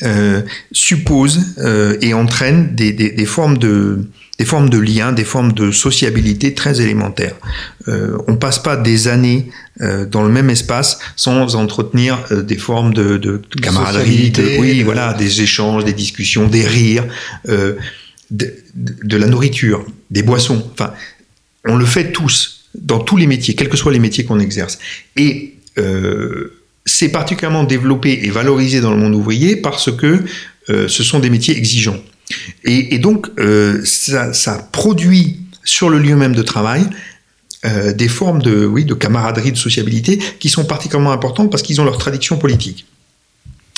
euh, 0.02 0.42
suppose 0.72 1.54
euh, 1.58 1.96
et 2.00 2.12
entraîne 2.12 2.74
des, 2.74 2.92
des, 2.92 3.24
formes 3.24 3.56
de 3.56 4.10
des 4.38 4.44
formes 4.44 4.68
de 4.68 4.78
liens, 4.78 5.12
des 5.12 5.24
formes 5.24 5.52
de 5.52 5.70
sociabilité 5.70 6.54
très 6.54 6.80
élémentaires. 6.80 7.36
Euh, 7.88 8.18
on 8.26 8.36
passe 8.36 8.58
pas 8.58 8.76
des 8.76 9.08
années 9.08 9.50
euh, 9.80 10.04
dans 10.04 10.22
le 10.22 10.28
même 10.28 10.50
espace 10.50 10.98
sans 11.16 11.56
entretenir 11.56 12.24
euh, 12.30 12.42
des 12.42 12.58
formes 12.58 12.92
de, 12.92 13.16
de, 13.16 13.40
camaraderie, 13.62 14.30
de, 14.30 14.58
oui, 14.58 14.82
voilà, 14.82 15.14
des 15.14 15.42
échanges, 15.42 15.84
des 15.84 15.94
discussions, 15.94 16.48
des 16.48 16.66
rires, 16.66 17.06
de, 17.46 17.76
de, 18.74 19.16
la 19.16 19.26
nourriture, 19.26 19.86
des 20.10 20.22
boissons. 20.22 20.68
Enfin, 20.72 20.92
on 21.64 21.76
le 21.76 21.86
fait 21.86 22.12
tous 22.12 22.68
dans 22.74 22.98
tous 22.98 23.16
les 23.16 23.26
métiers, 23.26 23.54
quels 23.54 23.70
que 23.70 23.76
soient 23.76 23.92
les 23.92 23.98
métiers 23.98 24.24
qu'on 24.24 24.40
exerce. 24.40 24.78
Et 25.16 25.54
c'est 26.86 27.08
particulièrement 27.08 27.64
développé 27.64 28.20
et 28.22 28.30
valorisé 28.30 28.80
dans 28.80 28.92
le 28.92 28.96
monde 28.96 29.14
ouvrier 29.14 29.56
parce 29.56 29.94
que 29.94 30.24
euh, 30.70 30.88
ce 30.88 31.02
sont 31.02 31.18
des 31.18 31.30
métiers 31.30 31.56
exigeants. 31.56 31.98
Et, 32.64 32.98
donc, 32.98 33.28
euh, 33.38 33.82
ça, 33.84 34.68
produit 34.72 35.40
sur 35.64 35.90
le 35.90 35.98
lieu 35.98 36.16
même 36.16 36.34
de 36.34 36.42
travail 36.42 36.86
euh, 37.64 37.92
des 37.92 38.08
formes 38.08 38.42
de, 38.42 38.64
oui, 38.66 38.84
de 38.84 38.94
camaraderie, 38.94 39.52
de 39.52 39.56
sociabilité 39.56 40.18
qui 40.38 40.48
sont 40.48 40.64
particulièrement 40.64 41.12
importantes 41.12 41.50
parce 41.50 41.62
qu'ils 41.62 41.80
ont 41.80 41.84
leur 41.84 41.98
tradition 41.98 42.38
politique. 42.38 42.86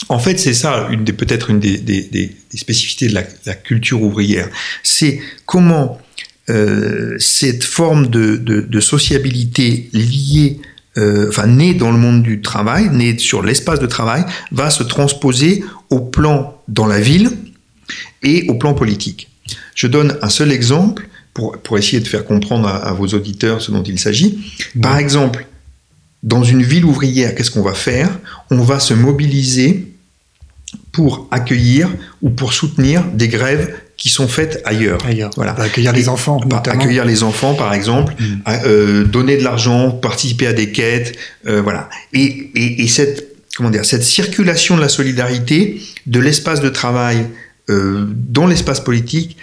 En 0.08 0.18
fait, 0.18 0.38
c'est 0.38 0.54
ça, 0.54 0.88
une 0.90 1.04
des, 1.04 1.12
peut-être 1.12 1.50
une 1.50 1.60
des, 1.60 2.36
spécificités 2.54 3.08
de 3.08 3.14
la, 3.14 3.54
culture 3.54 4.02
ouvrière. 4.02 4.48
C'est 4.82 5.20
comment 5.44 5.98
cette 7.18 7.62
forme 7.62 8.06
de, 8.06 8.80
sociabilité 8.80 9.90
liée 9.92 10.60
euh, 10.98 11.28
enfin 11.28 11.46
né 11.46 11.74
dans 11.74 11.92
le 11.92 11.98
monde 11.98 12.22
du 12.22 12.40
travail, 12.40 12.88
né 12.90 13.16
sur 13.18 13.42
l'espace 13.42 13.78
de 13.78 13.86
travail, 13.86 14.24
va 14.50 14.68
se 14.70 14.82
transposer 14.82 15.62
au 15.90 16.00
plan 16.00 16.60
dans 16.66 16.86
la 16.86 16.98
ville 16.98 17.30
et 18.22 18.46
au 18.48 18.54
plan 18.54 18.74
politique. 18.74 19.30
Je 19.74 19.86
donne 19.86 20.18
un 20.22 20.28
seul 20.28 20.52
exemple 20.52 21.08
pour, 21.34 21.56
pour 21.58 21.78
essayer 21.78 22.00
de 22.00 22.08
faire 22.08 22.24
comprendre 22.24 22.68
à, 22.68 22.92
vos 22.92 23.06
auditeurs 23.08 23.62
ce 23.62 23.70
dont 23.70 23.82
il 23.82 23.98
s'agit. 23.98 24.38
Par 24.82 24.98
exemple, 24.98 25.46
dans 26.22 26.42
une 26.42 26.62
ville 26.62 26.84
ouvrière, 26.84 27.34
qu'est-ce 27.34 27.50
qu'on 27.50 27.62
va 27.62 27.74
faire? 27.74 28.10
On 28.50 28.62
va 28.62 28.80
se 28.80 28.92
mobiliser 28.92 29.92
pour 30.92 31.28
accueillir 31.30 31.88
ou 32.22 32.30
pour 32.30 32.52
soutenir 32.52 33.04
des 33.14 33.28
grèves 33.28 33.72
qui 33.96 34.08
sont 34.08 34.28
faites 34.28 34.60
ailleurs. 34.64 35.04
ailleurs. 35.06 35.30
Voilà. 35.36 35.52
Accueillir 35.52 35.92
les 35.92 36.08
enfants, 36.08 36.40
notamment. 36.44 36.80
Accueillir 36.80 37.04
les 37.04 37.22
enfants, 37.22 37.54
par 37.54 37.74
exemple, 37.74 38.14
mm. 38.18 38.42
euh, 38.48 39.04
donner 39.04 39.36
de 39.36 39.44
l'argent, 39.44 39.90
participer 39.90 40.46
à 40.46 40.52
des 40.52 40.70
quêtes, 40.70 41.16
euh, 41.46 41.60
voilà. 41.62 41.88
Et, 42.12 42.50
et, 42.54 42.82
et, 42.82 42.88
cette 42.88 43.28
comment 43.56 43.70
dire, 43.70 43.84
cette 43.84 44.04
circulation 44.04 44.76
de 44.76 44.80
la 44.80 44.88
solidarité 44.88 45.80
de 46.06 46.20
l'espace 46.20 46.60
de 46.60 46.68
travail 46.68 47.26
euh, 47.68 48.06
dans 48.28 48.46
l'espace 48.46 48.80
politique 48.80 49.36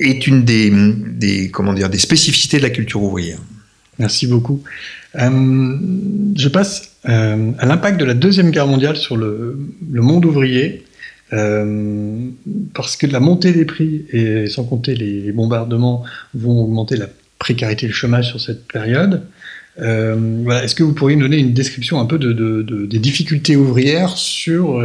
est 0.00 0.26
une 0.26 0.44
des, 0.44 1.50
comment 1.52 1.72
dire 1.72 1.88
des 1.88 1.98
spécificités 1.98 2.58
de 2.58 2.62
la 2.62 2.70
culture 2.70 3.02
ouvrière. 3.02 3.38
Merci 3.98 4.26
beaucoup. 4.26 4.62
Euh, 5.16 5.78
je 6.36 6.48
passe 6.48 6.96
euh, 7.08 7.52
à 7.58 7.66
l'impact 7.66 8.00
de 8.00 8.04
la 8.04 8.14
deuxième 8.14 8.50
guerre 8.50 8.66
mondiale 8.66 8.96
sur 8.96 9.16
le, 9.16 9.58
monde 9.90 10.24
ouvrier. 10.24 10.84
Euh, 11.32 12.28
parce 12.74 12.96
que 12.96 13.06
la 13.06 13.18
montée 13.18 13.52
des 13.52 13.64
prix 13.64 14.04
et 14.12 14.48
sans 14.48 14.64
compter 14.64 14.94
les 14.94 15.32
bombardements 15.32 16.04
vont 16.34 16.64
augmenter 16.64 16.96
la 16.96 17.06
précarité 17.38 17.86
et 17.86 17.88
le 17.88 17.94
chômage 17.94 18.28
sur 18.28 18.40
cette 18.40 18.66
période. 18.66 19.22
Voilà. 19.78 20.62
Est-ce 20.62 20.74
que 20.74 20.82
vous 20.82 20.92
pourriez 20.92 21.16
nous 21.16 21.22
donner 21.22 21.38
une 21.38 21.54
description 21.54 22.00
un 22.00 22.04
peu 22.04 22.18
de, 22.18 22.32
de, 22.32 22.86
des 22.86 22.98
difficultés 22.98 23.56
ouvrières 23.56 24.18
sur, 24.18 24.78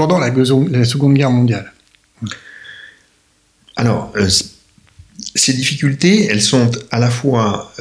pendant 0.00 0.18
la, 0.18 0.84
Seconde 0.84 1.14
Guerre 1.14 1.30
mondiale 1.30 1.72
Alors, 3.76 4.12
euh, 4.16 4.28
ces 5.34 5.52
difficultés, 5.52 6.26
elles 6.30 6.42
sont 6.42 6.70
à 6.90 6.98
la 6.98 7.10
fois 7.10 7.72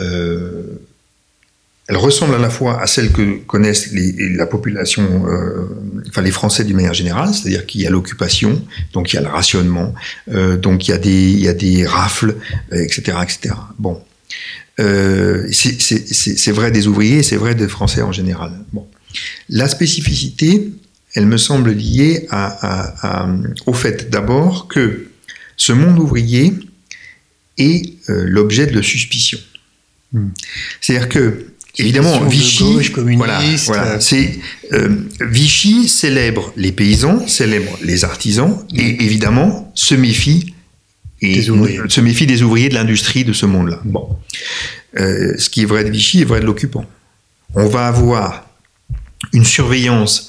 elle 1.90 1.98
ressemble 1.98 2.36
à 2.36 2.38
la 2.38 2.52
fois 2.52 2.80
à 2.82 2.86
celles 2.86 3.12
que 3.12 3.40
connaissent 3.46 3.90
la 3.94 4.46
population, 4.46 5.26
euh, 5.28 5.66
enfin 6.08 6.22
les 6.22 6.30
Français 6.30 6.64
d'une 6.64 6.76
manière 6.76 6.94
générale, 6.94 7.34
c'est-à-dire 7.34 7.66
qu'il 7.66 7.82
y 7.82 7.88
a 7.88 7.90
l'occupation, 7.90 8.64
donc 8.94 9.12
il 9.12 9.16
y 9.16 9.20
a 9.20 9.24
le 9.24 9.28
rationnement, 9.28 9.96
euh, 10.32 10.56
donc 10.56 10.88
il 10.88 10.92
y 10.92 10.94
a 10.94 11.00
des, 11.00 11.32
il 11.32 11.40
y 11.40 11.48
a 11.48 11.54
des 11.54 11.88
rafles, 11.88 12.36
etc., 12.72 13.02
euh, 13.18 13.24
etc. 13.24 13.56
Bon, 13.80 14.00
c'est 14.78 16.52
vrai 16.52 16.70
des 16.70 16.86
ouvriers, 16.86 17.24
c'est 17.24 17.38
vrai 17.38 17.56
des 17.56 17.68
Français 17.68 18.04
en 18.04 18.12
général. 18.12 18.52
Bon, 18.72 18.86
la 19.50 19.68
spécificité, 19.68 20.70
elle 21.16 21.26
me 21.26 21.38
semble 21.38 21.72
liée 21.72 22.28
à, 22.30 23.28
au 23.66 23.74
fait 23.74 24.10
d'abord 24.10 24.68
que 24.68 25.08
ce 25.58 25.74
monde 25.74 26.00
ouvrier 26.00 26.54
est 27.58 27.96
l'objet 28.08 28.68
de 28.68 28.82
suspicion. 28.82 29.40
Hmm. 30.14 30.30
C'est-à-dire 30.82 31.10
que 31.10 31.50
Évidemment, 31.78 32.26
Vichy, 32.26 32.92
voilà, 33.16 33.40
voilà 33.66 34.02
c'est 34.02 34.40
euh, 34.74 34.90
Vichy 35.22 35.88
célèbre 35.88 36.52
les 36.58 36.74
paysans, 36.74 37.26
célèbre 37.28 37.78
les 37.82 38.04
artisans 38.04 38.66
et 38.76 39.04
évidemment 39.04 39.72
se 39.76 39.96
méfie 39.96 40.54
et 41.22 41.42
se 41.42 42.02
méfie 42.02 42.26
des 42.26 42.42
ouvriers 42.44 42.70
de 42.70 42.74
l'industrie 42.74 43.24
de 43.24 43.34
ce 43.34 43.46
monde-là. 43.46 43.80
Bon, 43.86 44.10
euh, 45.00 45.38
ce 45.38 45.50
qui 45.50 45.62
est 45.62 45.66
vrai 45.66 45.86
de 45.86 45.90
Vichy 45.90 46.22
est 46.22 46.26
vrai 46.26 46.42
de 46.42 46.46
l'occupant. 46.46 46.86
on 47.56 47.68
va 47.68 47.88
avoir 47.88 48.46
une 49.32 49.46
surveillance, 49.46 50.29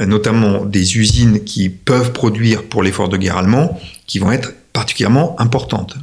notamment 0.00 0.64
des 0.64 0.96
usines 0.98 1.44
qui 1.44 1.68
peuvent 1.68 2.12
produire 2.12 2.64
pour 2.64 2.82
l'effort 2.82 3.08
de 3.08 3.16
guerre 3.16 3.36
allemand, 3.36 3.80
qui 4.06 4.18
vont 4.18 4.32
être 4.32 4.52
particulièrement 4.72 5.38
importantes. 5.40 5.96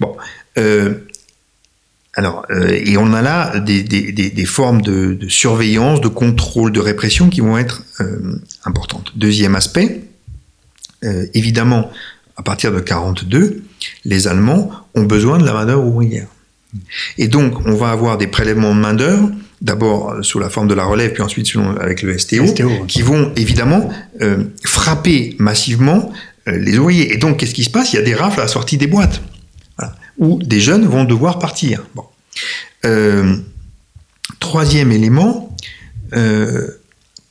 Bon. 0.00 0.16
Euh, 0.58 0.94
alors, 2.14 2.44
euh, 2.50 2.68
et 2.68 2.96
on 2.98 3.14
a 3.14 3.22
là 3.22 3.58
des, 3.58 4.44
formes 4.44 4.82
de, 4.82 5.18
surveillance, 5.28 6.00
de 6.00 6.08
contrôle, 6.08 6.70
de 6.72 6.80
répression 6.80 7.30
qui 7.30 7.40
vont 7.40 7.56
être 7.56 7.82
importantes. 8.64 9.12
Deuxième 9.16 9.54
aspect, 9.54 10.02
évidemment, 11.32 11.90
à 12.36 12.42
partir 12.42 12.72
de 12.72 12.80
42, 12.80 13.62
les 14.04 14.28
Allemands 14.28 14.70
ont 14.94 15.04
besoin 15.04 15.38
de 15.38 15.44
la 15.44 15.52
main-d'œuvre 15.52 15.86
ouvrière. 15.86 16.28
Et 17.18 17.28
donc, 17.28 17.66
on 17.66 17.74
va 17.74 17.90
avoir 17.90 18.18
des 18.18 18.26
prélèvements 18.26 18.74
de 18.74 18.80
main-d'œuvre, 18.80 19.30
d'abord 19.62 20.24
sous 20.24 20.38
la 20.38 20.50
forme 20.50 20.68
de 20.68 20.74
la 20.74 20.84
relève, 20.84 21.12
puis 21.12 21.22
ensuite 21.22 21.50
avec 21.80 22.02
le 22.02 22.18
STO, 22.18 22.44
qui 22.88 23.02
vont 23.02 23.32
évidemment 23.36 23.88
euh, 24.20 24.44
frapper 24.64 25.36
massivement 25.38 26.12
euh, 26.48 26.58
les 26.58 26.76
ouvriers. 26.78 27.14
Et 27.14 27.16
donc, 27.16 27.38
qu'est-ce 27.38 27.54
qui 27.54 27.64
se 27.64 27.70
passe? 27.70 27.92
Il 27.92 27.96
y 27.96 27.98
a 28.00 28.02
des 28.02 28.14
rafles 28.14 28.40
à 28.40 28.44
la 28.44 28.48
sortie 28.48 28.76
des 28.76 28.88
boîtes, 28.88 29.22
où 30.18 30.42
des 30.42 30.60
jeunes 30.60 30.84
vont 30.84 31.04
devoir 31.04 31.38
partir. 31.38 31.84
Euh, 32.84 33.36
troisième 34.40 34.92
élément, 34.92 35.56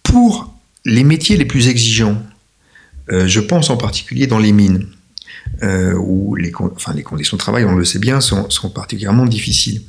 pour 0.01 0.53
les 0.85 1.03
métiers 1.03 1.37
les 1.37 1.45
plus 1.45 1.67
exigeants, 1.67 2.17
je 3.09 3.39
pense 3.39 3.69
en 3.69 3.77
particulier 3.77 4.25
dans 4.25 4.39
les 4.39 4.53
mines, 4.53 4.87
où 5.61 6.35
les, 6.35 6.51
enfin, 6.55 6.93
les 6.93 7.03
conditions 7.03 7.37
de 7.37 7.41
travail, 7.41 7.65
on 7.65 7.75
le 7.75 7.85
sait 7.85 7.99
bien, 7.99 8.21
sont, 8.21 8.47
particulièrement 8.73 9.25
difficiles. 9.25 9.81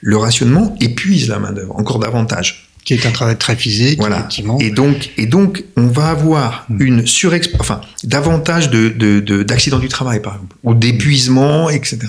Le 0.00 0.16
rationnement 0.16 0.76
épuise 0.80 1.28
la 1.28 1.38
main-d'œuvre 1.38 1.76
encore 1.76 1.98
davantage. 1.98 2.68
Qui 2.84 2.94
est 2.94 3.06
un 3.06 3.12
travail 3.12 3.38
très 3.38 3.54
physique, 3.54 4.00
voilà. 4.00 4.18
effectivement. 4.18 4.58
Et 4.58 4.70
donc, 4.70 5.10
et 5.16 5.26
donc, 5.26 5.62
on 5.76 5.86
va 5.86 6.08
avoir 6.08 6.66
hmm. 6.68 6.82
une 6.82 7.06
surexp... 7.06 7.54
enfin, 7.60 7.80
davantage 8.02 8.70
d'accidents 8.70 9.76
de, 9.76 9.82
du 9.82 9.88
travail, 9.88 10.20
par 10.20 10.34
exemple, 10.34 10.56
ou 10.64 10.74
d'épuisement, 10.74 11.70
etc. 11.70 12.00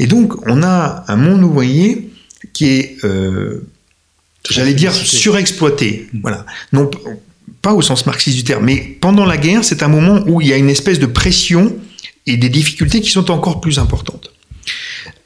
Et 0.00 0.08
donc, 0.08 0.44
on 0.48 0.64
a 0.64 1.04
un 1.06 1.16
monde 1.16 1.44
ouvrier 1.44 2.10
qui 2.52 2.66
est, 2.66 2.96
euh, 3.04 3.64
j'allais 4.50 4.74
dire, 4.74 4.92
surexploité. 4.92 6.08
Hmm. 6.12 6.18
Voilà. 6.22 6.46
Non, 6.72 6.90
pas 7.62 7.72
au 7.72 7.80
sens 7.80 8.06
marxiste 8.06 8.36
du 8.36 8.44
terme, 8.44 8.64
mais 8.64 8.78
pendant 9.00 9.24
la 9.24 9.36
guerre, 9.36 9.64
c'est 9.64 9.84
un 9.84 9.88
moment 9.88 10.24
où 10.26 10.40
il 10.40 10.48
y 10.48 10.52
a 10.52 10.56
une 10.56 10.70
espèce 10.70 10.98
de 10.98 11.06
pression 11.06 11.76
et 12.26 12.36
des 12.36 12.48
difficultés 12.48 13.00
qui 13.00 13.10
sont 13.10 13.30
encore 13.30 13.60
plus 13.60 13.78
importantes. 13.78 14.32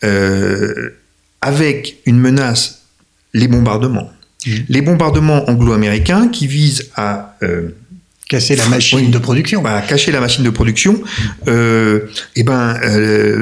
Euh, 0.05 0.91
avec 1.43 1.99
une 2.07 2.19
menace, 2.19 2.83
les 3.33 3.49
bombardements. 3.49 4.11
Mmh. 4.47 4.51
Les 4.69 4.83
bombardements 4.83 5.49
anglo-américains 5.49 6.29
qui 6.29 6.47
visent 6.47 6.91
à 6.97 7.37
euh, 7.43 7.71
casser 8.29 8.57
la 8.57 8.69
machine 8.69 9.11
de 9.11 9.19
production. 9.19 9.65
À 9.65 9.81
cacher 9.83 10.13
la 10.13 10.21
machine 10.21 10.45
de 10.45 10.51
production. 10.51 11.03
Euh, 11.49 12.07
et 12.37 12.43
ben, 12.43 12.79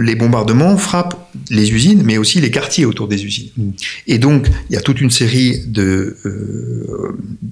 les 0.00 0.14
bombardements 0.14 0.76
frappent 0.76 1.30
les 1.50 1.72
usines, 1.72 2.02
mais 2.04 2.18
aussi 2.18 2.40
les 2.40 2.50
quartiers 2.50 2.84
autour 2.84 3.06
des 3.08 3.24
usines. 3.24 3.50
Mmh. 3.56 3.70
Et 4.06 4.18
donc, 4.18 4.48
il 4.70 4.74
y 4.74 4.76
a 4.76 4.80
toute 4.80 5.00
une 5.00 5.10
série 5.10 5.62
de, 5.66 6.16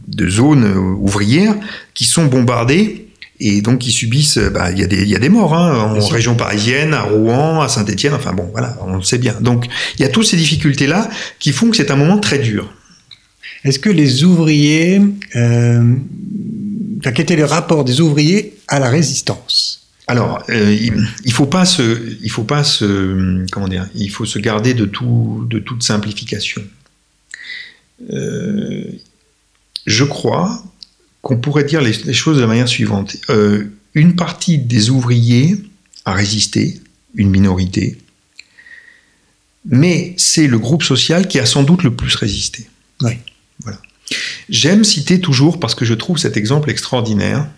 de 0.08 0.28
zones 0.28 0.76
ouvrières 1.00 1.54
qui 1.94 2.04
sont 2.04 2.26
bombardées 2.26 3.05
et 3.40 3.60
donc 3.60 3.86
ils 3.86 3.92
subissent, 3.92 4.38
bah, 4.38 4.70
il 4.70 4.78
y, 4.78 4.82
a 4.82 4.86
des, 4.86 5.04
y 5.04 5.14
a 5.14 5.18
des 5.18 5.28
morts 5.28 5.54
hein, 5.54 5.94
en 5.94 6.06
région 6.06 6.34
parisienne, 6.34 6.94
à 6.94 7.02
Rouen, 7.02 7.60
à 7.60 7.68
Saint-Étienne, 7.68 8.14
enfin 8.14 8.32
bon, 8.32 8.48
voilà, 8.52 8.76
on 8.82 8.96
le 8.96 9.02
sait 9.02 9.18
bien. 9.18 9.34
Donc 9.40 9.66
il 9.98 10.02
y 10.02 10.04
a 10.04 10.08
toutes 10.08 10.26
ces 10.26 10.36
difficultés-là 10.36 11.08
qui 11.38 11.52
font 11.52 11.70
que 11.70 11.76
c'est 11.76 11.90
un 11.90 11.96
moment 11.96 12.18
très 12.18 12.38
dur. 12.38 12.72
Est-ce 13.64 13.78
que 13.78 13.90
les 13.90 14.24
ouvriers, 14.24 15.00
euh, 15.34 15.94
quel 17.02 17.20
était 17.20 17.36
le 17.36 17.44
rapport 17.44 17.84
des 17.84 18.00
ouvriers 18.00 18.56
à 18.68 18.78
la 18.78 18.88
résistance? 18.88 19.86
Alors, 20.08 20.42
euh, 20.50 20.72
il, 21.24 21.32
faut 21.32 21.46
pas 21.46 21.64
se, 21.64 22.16
il 22.22 22.30
faut 22.30 22.44
pas 22.44 22.62
se, 22.62 23.44
comment 23.50 23.66
dire, 23.66 23.88
il 23.96 24.08
faut 24.08 24.24
se 24.24 24.38
garder 24.38 24.72
de 24.72 24.84
tout, 24.84 25.46
de 25.50 25.58
toute 25.58 25.82
simplification. 25.82 26.62
Euh, 28.12 28.84
je 29.84 30.04
crois 30.04 30.62
qu'on 31.26 31.38
pourrait 31.38 31.64
dire 31.64 31.80
les, 31.80 32.12
choses 32.12 32.36
de 32.36 32.42
la 32.42 32.46
manière 32.46 32.68
suivante. 32.68 33.16
Euh, 33.30 33.64
une 33.94 34.14
partie 34.14 34.58
des 34.58 34.90
ouvriers 34.90 35.56
a 36.04 36.12
résisté, 36.12 36.80
une 37.16 37.30
minorité, 37.30 37.98
mais 39.68 40.14
c'est 40.18 40.46
le 40.46 40.56
groupe 40.60 40.84
social 40.84 41.26
qui 41.26 41.40
a 41.40 41.46
sans 41.46 41.64
doute 41.64 41.82
le 41.82 41.92
plus 41.92 42.14
résisté. 42.14 42.68
Oui. 43.00 43.14
Voilà. 43.64 43.78
J'aime 44.48 44.84
citer 44.84 45.20
toujours, 45.20 45.58
parce 45.58 45.74
que 45.74 45.84
je 45.84 45.94
trouve 45.94 46.16
cet 46.16 46.36
exemple 46.36 46.70
extraordinaire, 46.70 47.48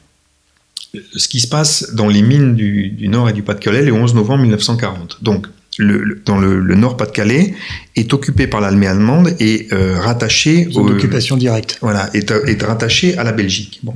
ce 1.14 1.28
qui 1.28 1.40
se 1.40 1.46
passe 1.46 1.92
dans 1.92 2.08
les 2.08 2.22
mines 2.22 2.54
du, 2.54 2.88
du 2.88 3.08
Nord 3.08 3.28
et 3.28 3.34
du 3.34 3.42
Pas-de-Calais 3.42 3.82
le 3.82 3.92
11 3.92 4.14
novembre 4.14 4.44
1940. 4.44 5.18
Donc, 5.20 5.46
dans 5.78 6.38
le, 6.38 6.74
Nord-Pas-de-Calais 6.74 7.54
est 7.96 8.12
occupé 8.12 8.46
par 8.46 8.60
l'armée 8.60 8.86
allemande 8.86 9.34
et 9.40 9.68
euh, 9.72 9.98
rattaché 9.98 10.68
aux 10.74 10.88
occupation 10.88 11.36
directe. 11.36 11.78
Voilà, 11.80 12.10
est, 12.14 12.30
est, 12.30 12.62
rattaché 12.62 13.16
à 13.16 13.24
la 13.24 13.32
Belgique. 13.32 13.80
Bon. 13.82 13.94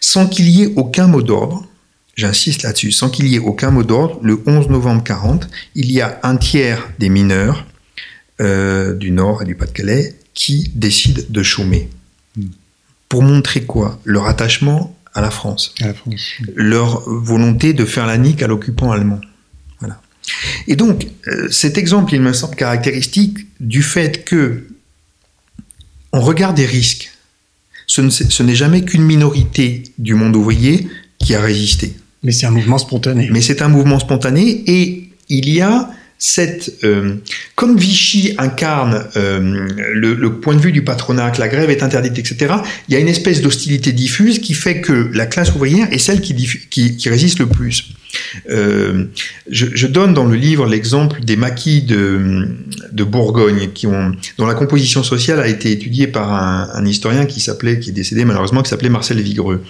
Sans 0.00 0.26
qu'il 0.26 0.48
y 0.48 0.62
ait 0.62 0.72
aucun 0.76 1.06
mot 1.06 1.22
d'ordre, 1.22 1.66
j'insiste 2.16 2.62
là-dessus, 2.62 2.92
sans 2.92 3.08
qu'il 3.08 3.26
y 3.28 3.36
ait 3.36 3.40
aucun 3.40 3.70
mot 3.70 3.82
d'ordre, 3.82 4.18
le 4.22 4.42
11 4.46 4.68
novembre 4.68 5.02
40, 5.02 5.48
il 5.74 5.90
y 5.90 6.00
a 6.00 6.20
un 6.22 6.36
tiers 6.36 6.88
des 6.98 7.08
mineurs 7.08 7.66
euh, 8.40 8.94
du 8.94 9.10
Nord 9.10 9.42
et 9.42 9.44
du 9.46 9.54
Pas-de-Calais 9.54 10.14
qui 10.34 10.70
décident 10.74 11.22
de 11.28 11.42
chômer. 11.42 11.88
Hmm. 12.36 12.48
Pour 13.08 13.22
montrer 13.22 13.62
quoi? 13.62 13.98
Leur 14.04 14.26
attachement 14.26 14.94
à 15.14 15.22
la 15.22 15.30
France. 15.30 15.74
À 15.80 15.86
la 15.86 15.94
France. 15.94 16.20
Leur 16.54 17.08
volonté 17.08 17.72
de 17.72 17.86
faire 17.86 18.06
la 18.06 18.18
nique 18.18 18.42
à 18.42 18.46
l'occupant 18.46 18.92
allemand. 18.92 19.20
Et 20.68 20.76
donc, 20.76 21.06
euh, 21.28 21.48
cet 21.50 21.78
exemple, 21.78 22.14
il 22.14 22.20
me 22.20 22.32
semble 22.32 22.56
caractéristique 22.56 23.46
du 23.60 23.82
fait 23.82 24.24
que 24.24 24.66
on 26.12 26.20
regarde 26.20 26.56
des 26.56 26.66
risques. 26.66 27.12
Ce 27.86 28.42
n'est 28.42 28.54
jamais 28.54 28.82
qu'une 28.82 29.04
minorité 29.04 29.84
du 29.98 30.14
monde 30.14 30.34
ouvrier 30.34 30.88
qui 31.18 31.34
a 31.34 31.40
résisté. 31.40 31.94
Mais 32.22 32.32
c'est 32.32 32.46
un 32.46 32.50
mouvement 32.50 32.78
spontané. 32.78 33.28
Mais 33.30 33.40
c'est 33.40 33.62
un 33.62 33.68
mouvement 33.68 34.00
spontané 34.00 34.64
et 34.66 35.10
il 35.28 35.48
y 35.48 35.60
a 35.60 35.90
euh, 36.84 37.14
comme 37.54 37.76
Vichy 37.76 38.34
incarne 38.38 39.04
euh, 39.16 39.68
le, 39.92 40.32
point 40.40 40.54
de 40.54 40.60
vue 40.60 40.72
du 40.72 40.82
patronat, 40.82 41.30
que 41.30 41.40
la 41.40 41.48
grève 41.48 41.70
est 41.70 41.82
interdite, 41.82 42.18
etc., 42.18 42.54
il 42.88 42.94
y 42.94 42.96
a 42.96 43.00
une 43.00 43.08
espèce 43.08 43.42
d'hostilité 43.42 43.92
diffuse 43.92 44.38
qui 44.38 44.54
fait 44.54 44.80
que 44.80 45.10
la 45.12 45.26
classe 45.26 45.54
ouvrière 45.54 45.88
est 45.90 45.98
celle 45.98 46.20
qui, 46.20 47.08
résiste 47.08 47.38
le 47.38 47.46
plus. 47.46 47.88
Euh, 48.48 49.04
je, 49.50 49.86
donne 49.86 50.14
dans 50.14 50.24
le 50.24 50.36
livre 50.36 50.66
l'exemple 50.66 51.20
des 51.22 51.36
maquis 51.36 51.82
de, 51.82 52.48
Bourgogne, 52.92 53.68
dont 54.38 54.46
la 54.46 54.54
composition 54.54 55.02
sociale 55.02 55.40
a 55.40 55.48
été 55.48 55.70
étudiée 55.70 56.06
par 56.06 56.32
un, 56.32 56.86
historien 56.86 57.26
qui 57.26 57.40
s'appelait, 57.40 57.78
qui 57.78 57.90
est 57.90 57.92
décédé 57.92 58.24
malheureusement, 58.24 58.62
qui 58.62 58.70
s'appelait 58.70 58.88
Marcel 58.88 59.20
Vigreux. 59.20 59.62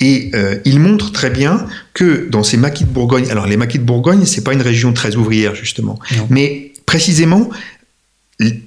Et 0.00 0.30
il 0.64 0.78
montre 0.78 1.10
très 1.12 1.30
bien 1.30 1.66
que 1.94 2.28
dans 2.30 2.44
ces 2.44 2.56
maquis 2.56 2.84
de 2.84 2.90
Bourgogne, 2.90 3.28
alors 3.30 3.46
les 3.46 3.56
maquis 3.56 3.78
de 3.78 3.84
Bourgogne, 3.84 4.24
c'est 4.24 4.44
pas 4.44 4.52
une 4.52 4.62
région 4.62 4.92
très 4.92 5.16
ouvrière 5.16 5.56
justement, 5.56 5.87
mais 6.30 6.72
précisément 6.86 7.50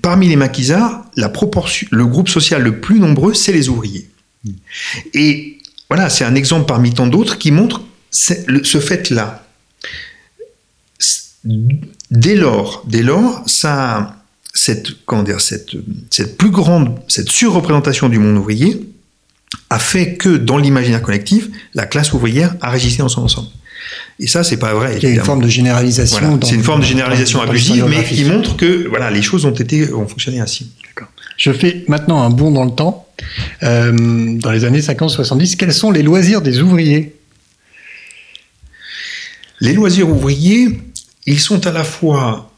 parmi 0.01 0.27
les 0.27 0.35
maquisards, 0.35 1.05
la 1.15 1.29
proportion, 1.29 1.87
le 1.91 2.05
groupe 2.05 2.29
social 2.29 2.61
le 2.61 2.81
plus 2.81 2.99
nombreux, 2.99 3.33
c'est 3.33 3.53
les 3.53 3.69
ouvriers. 3.69 4.09
Mm. 4.43 4.51
Et 5.13 5.57
voilà, 5.89 6.09
c'est 6.09 6.25
un 6.25 6.35
exemple 6.35 6.65
parmi 6.65 6.93
tant 6.93 7.07
d'autres 7.07 7.37
qui 7.37 7.51
montre 7.51 7.81
ce 8.11 8.79
fait-là. 8.79 9.45
Dès 12.11 12.35
lors, 12.35 12.83
dès 12.87 13.03
lors, 13.03 13.43
ça, 13.47 14.17
cette, 14.53 15.05
comment 15.05 15.23
dire, 15.23 15.41
cette, 15.41 15.71
cette 16.09 16.37
plus 16.37 16.51
grande, 16.51 16.99
cette 17.07 17.29
surreprésentation 17.29 18.09
du 18.09 18.19
monde 18.19 18.37
ouvrier 18.37 18.89
a 19.69 19.79
fait 19.79 20.15
que 20.15 20.29
dans 20.29 20.57
l'imaginaire 20.57 21.01
collectif, 21.01 21.47
la 21.73 21.85
classe 21.85 22.13
ouvrière 22.13 22.55
a 22.61 22.69
résisté 22.69 22.99
dans 22.99 23.09
son 23.09 23.23
ensemble. 23.23 23.49
Et 24.19 24.27
ça, 24.27 24.43
c'est 24.43 24.57
pas 24.57 24.73
vrai. 24.73 24.97
Il 24.97 25.03
y 25.03 25.07
a 25.07 25.09
une 25.09 25.23
forme 25.23 25.41
de 25.41 25.47
généralisation. 25.47 26.39
c'est 26.43 26.55
une 26.55 26.63
forme 26.63 26.81
de 26.81 26.85
généralisation 26.85 27.41
abusive, 27.41 27.85
mais 27.89 28.03
qui 28.03 28.25
montre 28.25 28.55
que 28.55 28.87
voilà, 28.87 29.11
les 29.11 29.21
choses 29.21 29.45
ont 29.45 29.51
été 29.51 29.91
ont 29.93 30.07
fonctionné 30.07 30.39
ainsi. 30.39 30.71
Je 31.37 31.51
fais 31.51 31.83
maintenant 31.87 32.21
un 32.21 32.29
bond 32.29 32.51
dans 32.51 32.65
le 32.65 32.71
temps. 32.71 33.07
Euh, 33.63 34.37
dans 34.37 34.51
les 34.51 34.65
années 34.65 34.81
50-70, 34.81 35.55
quels 35.55 35.73
sont 35.73 35.91
les 35.91 36.03
loisirs 36.03 36.41
des 36.41 36.61
ouvriers? 36.61 37.15
Les 39.59 39.73
loisirs 39.73 40.09
ouvriers, 40.09 40.79
ils 41.25 41.39
sont 41.39 41.65
à 41.67 41.71
la 41.71 41.83
fois 41.83 42.51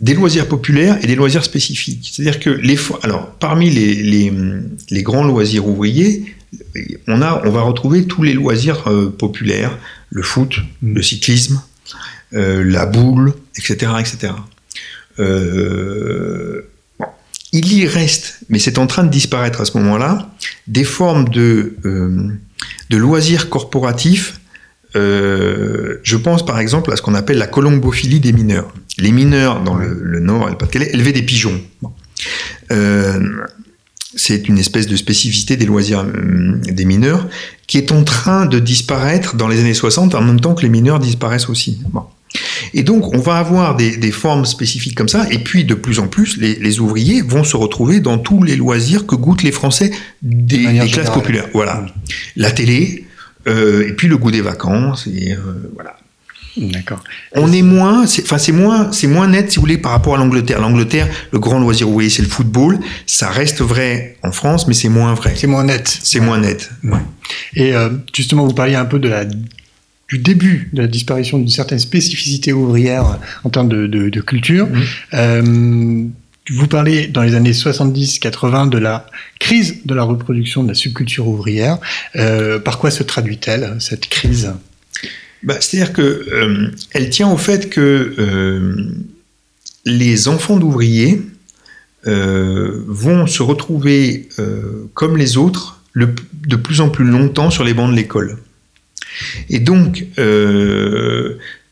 des 0.00 0.14
loisirs 0.14 0.48
populaires 0.48 0.98
et 1.02 1.06
des 1.06 1.14
loisirs 1.14 1.44
spécifiques. 1.44 2.10
C'est-à-dire 2.12 2.40
que 2.40 2.50
les 2.50 2.76
alors 3.02 3.30
parmi 3.38 3.70
les, 3.70 3.94
les, 3.94 4.32
les, 4.90 5.02
grands 5.02 5.24
loisirs 5.24 5.66
ouvriers, 5.66 6.34
on 7.06 7.22
a 7.22 7.42
on 7.44 7.50
va 7.50 7.62
retrouver 7.62 8.04
tous 8.06 8.22
les 8.22 8.34
loisirs 8.34 8.88
euh, 8.88 9.10
populaires, 9.10 9.78
le 10.12 10.22
foot, 10.22 10.58
le 10.82 11.02
cyclisme, 11.02 11.62
euh, 12.34 12.62
la 12.64 12.86
boule, 12.86 13.32
etc., 13.56 13.92
etc. 13.98 14.34
Euh, 15.18 16.62
il 17.52 17.72
y 17.72 17.86
reste, 17.86 18.40
mais 18.48 18.58
c'est 18.58 18.78
en 18.78 18.86
train 18.86 19.04
de 19.04 19.10
disparaître 19.10 19.60
à 19.60 19.64
ce 19.64 19.76
moment-là, 19.78 20.30
des 20.66 20.84
formes 20.84 21.28
de, 21.28 21.76
euh, 21.84 22.28
loisirs 22.90 23.48
corporatifs. 23.48 24.38
Je 24.94 26.16
pense 26.16 26.44
par 26.44 26.58
exemple 26.58 26.92
à 26.92 26.96
ce 26.96 27.02
qu'on 27.02 27.14
appelle 27.14 27.38
la 27.38 27.46
colombophilie 27.46 28.20
des 28.20 28.32
mineurs. 28.32 28.72
Les 28.98 29.12
mineurs 29.12 29.62
dans 29.62 29.76
le, 29.76 30.20
Nord 30.20 30.48
et 30.48 30.52
le 30.52 30.58
Pas-de-Calais 30.58 30.90
élevaient 30.92 31.12
des 31.12 31.22
pigeons. 31.22 31.60
C'est 34.14 34.48
une 34.48 34.58
espèce 34.58 34.86
de 34.86 34.96
spécificité 34.96 35.56
des 35.56 35.66
loisirs 35.66 36.04
euh, 36.04 36.60
des 36.64 36.84
mineurs 36.84 37.28
qui 37.66 37.78
est 37.78 37.92
en 37.92 38.04
train 38.04 38.46
de 38.46 38.58
disparaître 38.58 39.36
dans 39.36 39.48
les 39.48 39.60
années 39.60 39.74
60 39.74 40.14
en 40.14 40.20
même 40.22 40.40
temps 40.40 40.54
que 40.54 40.62
les 40.62 40.68
mineurs 40.68 40.98
disparaissent 40.98 41.48
aussi. 41.48 41.78
Bon. 41.90 42.02
Et 42.74 42.82
donc, 42.82 43.14
on 43.14 43.18
va 43.18 43.36
avoir 43.36 43.76
des, 43.76 43.96
des, 43.96 44.10
formes 44.10 44.44
spécifiques 44.44 44.94
comme 44.94 45.08
ça, 45.08 45.26
et 45.30 45.38
puis 45.38 45.64
de 45.64 45.74
plus 45.74 45.98
en 45.98 46.08
plus, 46.08 46.38
les, 46.38 46.54
les, 46.54 46.80
ouvriers 46.80 47.20
vont 47.20 47.44
se 47.44 47.56
retrouver 47.56 48.00
dans 48.00 48.18
tous 48.18 48.42
les 48.42 48.56
loisirs 48.56 49.06
que 49.06 49.14
goûtent 49.14 49.42
les 49.42 49.52
Français 49.52 49.90
des, 50.22 50.58
des 50.58 50.64
classes 50.64 50.90
générale. 50.90 51.12
populaires. 51.12 51.48
Voilà, 51.52 51.86
la 52.36 52.50
télé, 52.50 53.04
euh, 53.46 53.88
et 53.88 53.92
puis 53.92 54.08
le 54.08 54.16
goût 54.16 54.30
des 54.30 54.40
vacances, 54.40 55.06
et 55.06 55.32
euh, 55.32 55.70
voilà. 55.74 55.96
D'accord. 56.56 57.02
On 57.32 57.50
est 57.50 57.62
moins, 57.62 58.04
enfin 58.04 58.38
c'est 58.38 58.52
moins, 58.52 58.92
c'est 58.92 59.06
moins 59.06 59.26
net 59.26 59.50
si 59.50 59.56
vous 59.56 59.62
voulez 59.62 59.78
par 59.78 59.92
rapport 59.92 60.14
à 60.14 60.18
l'Angleterre. 60.18 60.60
L'Angleterre, 60.60 61.08
le 61.32 61.38
grand 61.38 61.58
loisir 61.58 61.88
ouvrier, 61.88 62.10
c'est 62.10 62.22
le 62.22 62.28
football. 62.28 62.78
Ça 63.06 63.30
reste 63.30 63.62
vrai 63.62 64.16
en 64.22 64.32
France, 64.32 64.68
mais 64.68 64.74
c'est 64.74 64.90
moins 64.90 65.14
vrai. 65.14 65.32
C'est 65.34 65.46
moins 65.46 65.64
net. 65.64 65.98
C'est 66.02 66.20
moins 66.20 66.38
net. 66.38 66.70
Ouais. 66.84 66.98
Et 67.54 67.74
euh, 67.74 67.88
justement, 68.14 68.46
vous 68.46 68.54
parliez 68.54 68.74
un 68.74 68.84
peu 68.84 68.98
de 68.98 69.08
la 69.08 69.24
du 69.24 70.18
début 70.18 70.68
de 70.74 70.82
la 70.82 70.88
disparition 70.88 71.38
d'une 71.38 71.48
certaine 71.48 71.78
spécificité 71.78 72.52
ouvrière 72.52 73.18
en 73.44 73.48
termes 73.48 73.70
de, 73.70 73.86
de, 73.86 74.10
de 74.10 74.20
culture. 74.20 74.66
Mmh. 74.66 74.80
Euh, 75.14 76.04
vous 76.50 76.66
parlez 76.66 77.06
dans 77.06 77.22
les 77.22 77.34
années 77.34 77.52
70-80 77.52 78.68
de 78.68 78.76
la 78.76 79.06
crise 79.38 79.86
de 79.86 79.94
la 79.94 80.02
reproduction 80.02 80.64
de 80.64 80.68
la 80.68 80.74
subculture 80.74 81.28
ouvrière. 81.28 81.78
Euh, 82.16 82.58
par 82.58 82.78
quoi 82.78 82.90
se 82.90 83.02
traduit-elle, 83.02 83.76
cette 83.78 84.08
crise? 84.08 84.52
Bah, 85.42 85.56
C'est-à-dire 85.60 85.92
que 85.92 86.02
euh, 86.02 87.08
tient 87.10 87.30
au 87.30 87.36
fait 87.36 87.68
que 87.68 88.14
euh, 88.18 88.92
les 89.84 90.28
enfants 90.28 90.56
d'ouvriers 90.56 91.20
euh, 92.06 92.82
vont 92.86 93.26
se 93.26 93.42
retrouver 93.42 94.28
comme 94.94 95.16
les 95.16 95.36
autres 95.36 95.80
de 95.94 96.56
plus 96.56 96.80
en 96.80 96.88
plus 96.88 97.04
longtemps 97.04 97.50
sur 97.50 97.64
les 97.64 97.74
bancs 97.74 97.90
de 97.90 97.96
l'école. 97.96 98.38
Et 99.50 99.58
donc, 99.58 100.06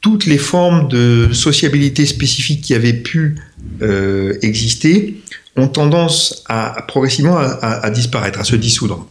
toutes 0.00 0.26
les 0.26 0.38
formes 0.38 0.88
de 0.88 1.28
sociabilité 1.32 2.04
spécifiques 2.04 2.60
qui 2.62 2.74
avaient 2.74 2.92
pu 2.92 3.36
exister 4.42 5.22
ont 5.56 5.68
tendance 5.68 6.44
à, 6.48 6.84
progressivement 6.86 7.38
à, 7.38 7.80
à, 7.82 7.90
disparaître, 7.90 8.38
à 8.38 8.44
se 8.44 8.56
dissoudre. 8.56 9.08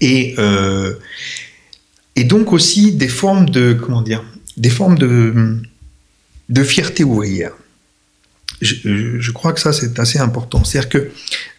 Et, 0.00 0.34
et 2.16 2.24
donc 2.24 2.52
aussi 2.52 2.92
des 2.92 3.08
formes 3.08 3.48
de 3.48 3.74
comment 3.74 4.02
dire, 4.02 4.24
des 4.56 4.70
formes 4.70 4.98
de, 4.98 5.58
de 6.48 6.62
fierté 6.62 7.04
ouvrière. 7.04 7.52
Je, 8.62 9.18
je, 9.20 9.32
crois 9.32 9.52
que 9.52 9.60
ça 9.60 9.74
c'est 9.74 9.98
assez 9.98 10.18
important. 10.18 10.64
C'est-à-dire 10.64 10.88
que 10.88 11.10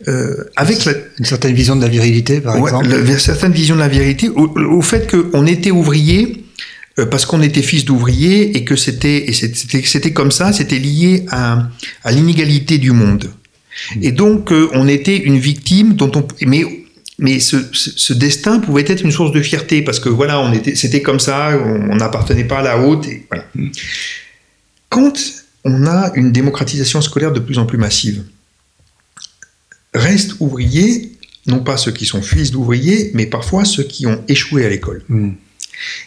euh, 0.08 0.44
avec 0.56 0.84
la, 0.86 0.94
une 1.20 1.26
certaine 1.26 1.54
vision 1.54 1.76
de 1.76 1.82
la 1.82 1.90
virilité, 1.90 2.42
par 2.42 2.56
ouais, 2.56 2.72
exemple, 2.72 2.88
une 2.88 3.20
certaine 3.20 3.52
vision 3.52 3.76
de 3.76 3.82
la 3.82 3.88
virilité, 3.88 4.30
au, 4.30 4.48
au 4.48 4.82
fait 4.82 5.08
qu'on 5.08 5.46
était 5.46 5.70
ouvrier 5.70 6.44
euh, 6.98 7.06
parce 7.06 7.28
qu'on 7.28 7.44
était 7.44 7.62
fils 7.62 7.86
d'ouvrier 7.86 8.58
et 8.58 8.66
que 8.66 8.76
c'était 8.76 9.30
et 9.30 9.34
c'était 9.34 9.84
c'était 9.84 10.12
comme 10.12 10.32
ça, 10.32 10.52
c'était 10.52 10.80
lié 10.80 11.26
à, 11.30 11.70
à 12.04 12.12
l'inégalité 12.12 12.80
du 12.80 12.92
monde. 12.92 13.30
Et 14.02 14.12
donc 14.12 14.52
euh, 14.52 14.68
on 14.74 14.88
était 14.88 15.18
une 15.18 15.38
victime 15.38 15.94
dont 15.94 16.12
on 16.16 16.28
mais 16.48 16.87
mais 17.20 17.40
ce, 17.40 17.58
ce, 17.74 17.92
ce, 17.96 18.14
destin 18.14 18.60
pouvait 18.60 18.86
être 18.88 19.02
une 19.02 19.12
source 19.12 19.32
de 19.32 19.42
fierté 19.42 19.82
parce 19.82 20.00
que 20.00 20.10
voilà, 20.10 20.40
on 20.40 20.54
était, 20.54 20.76
c'était 20.76 21.02
comme 21.02 21.20
ça, 21.20 21.58
on 21.58 21.96
n'appartenait 21.96 22.44
pas 22.44 22.60
à 22.60 22.62
la 22.64 22.80
haute. 22.80 23.08
Et 23.08 23.26
voilà. 23.30 23.46
Quand 24.90 25.14
on 25.68 25.86
a 25.86 26.12
une 26.16 26.32
démocratisation 26.32 27.02
scolaire 27.02 27.34
de 27.34 27.40
plus 27.40 27.60
en 27.60 27.66
plus 27.66 27.78
massive. 27.78 28.24
Restent 29.94 30.36
ouvriers, 30.40 31.12
non 31.46 31.60
pas 31.60 31.78
ceux 31.78 31.92
qui 31.92 32.06
sont 32.06 32.22
fils 32.22 32.52
d'ouvriers, 32.52 33.12
mais 33.14 33.26
parfois 33.26 33.66
ceux 33.66 33.84
qui 33.84 34.08
ont 34.08 34.24
échoué 34.28 34.66
à 34.66 34.70
l'école. 34.70 35.04
Mmh. 35.10 35.32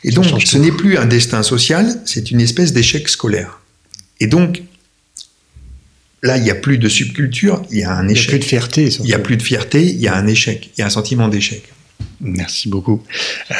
Et 0.04 0.10
donc, 0.10 0.26
ce 0.44 0.58
n'est 0.58 0.72
plus 0.72 0.96
un 0.96 1.06
destin 1.06 1.42
social, 1.42 2.00
c'est 2.04 2.30
une 2.30 2.40
espèce 2.40 2.72
d'échec 2.72 3.08
scolaire. 3.08 3.60
Et 4.18 4.26
donc, 4.26 4.62
là, 6.22 6.36
il 6.36 6.42
n'y 6.42 6.50
a 6.50 6.54
plus 6.54 6.78
de 6.78 6.88
subculture, 6.88 7.62
il 7.70 7.78
y 7.78 7.84
a 7.84 7.94
un 7.94 8.08
échec. 8.08 8.28
Il 8.28 8.32
n'y 8.32 8.34
a 8.34 8.38
plus 8.38 8.38
de 8.38 8.44
fierté. 8.44 8.90
Surtout. 8.90 9.04
Il 9.04 9.08
n'y 9.08 9.14
a 9.14 9.18
plus 9.18 9.36
de 9.36 9.42
fierté, 9.42 9.86
il 9.86 10.00
y 10.00 10.08
a 10.08 10.14
un 10.14 10.26
échec, 10.26 10.70
il 10.76 10.80
y 10.80 10.82
a 10.82 10.86
un 10.86 10.90
sentiment 10.90 11.28
d'échec. 11.28 11.62
Merci 12.22 12.68
beaucoup. 12.68 13.02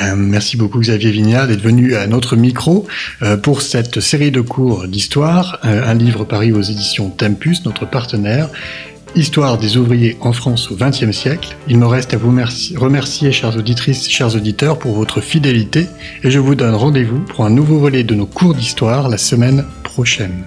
Euh, 0.02 0.16
merci 0.16 0.58
beaucoup 0.58 0.80
Xavier 0.80 1.10
Vignard 1.10 1.48
d'être 1.48 1.62
venu 1.62 1.94
à 1.94 2.06
notre 2.06 2.36
micro 2.36 2.86
euh, 3.22 3.38
pour 3.38 3.62
cette 3.62 4.00
série 4.00 4.30
de 4.30 4.42
cours 4.42 4.86
d'histoire, 4.86 5.60
euh, 5.64 5.82
un 5.86 5.94
livre 5.94 6.24
paru 6.24 6.52
aux 6.52 6.60
éditions 6.60 7.08
Tempus, 7.08 7.64
notre 7.64 7.86
partenaire, 7.86 8.50
Histoire 9.16 9.58
des 9.58 9.76
ouvriers 9.76 10.16
en 10.20 10.32
France 10.32 10.70
au 10.70 10.76
XXe 10.76 11.10
siècle. 11.10 11.56
Il 11.66 11.78
me 11.78 11.86
reste 11.86 12.14
à 12.14 12.16
vous 12.16 12.28
remercier, 12.28 12.76
remercier, 12.76 13.32
chères 13.32 13.56
auditrices, 13.56 14.08
chers 14.08 14.36
auditeurs, 14.36 14.78
pour 14.78 14.94
votre 14.94 15.20
fidélité 15.20 15.86
et 16.22 16.30
je 16.30 16.38
vous 16.38 16.54
donne 16.54 16.76
rendez-vous 16.76 17.18
pour 17.18 17.44
un 17.44 17.50
nouveau 17.50 17.78
volet 17.78 18.04
de 18.04 18.14
nos 18.14 18.26
cours 18.26 18.54
d'histoire 18.54 19.08
la 19.08 19.18
semaine 19.18 19.64
prochaine. 19.82 20.44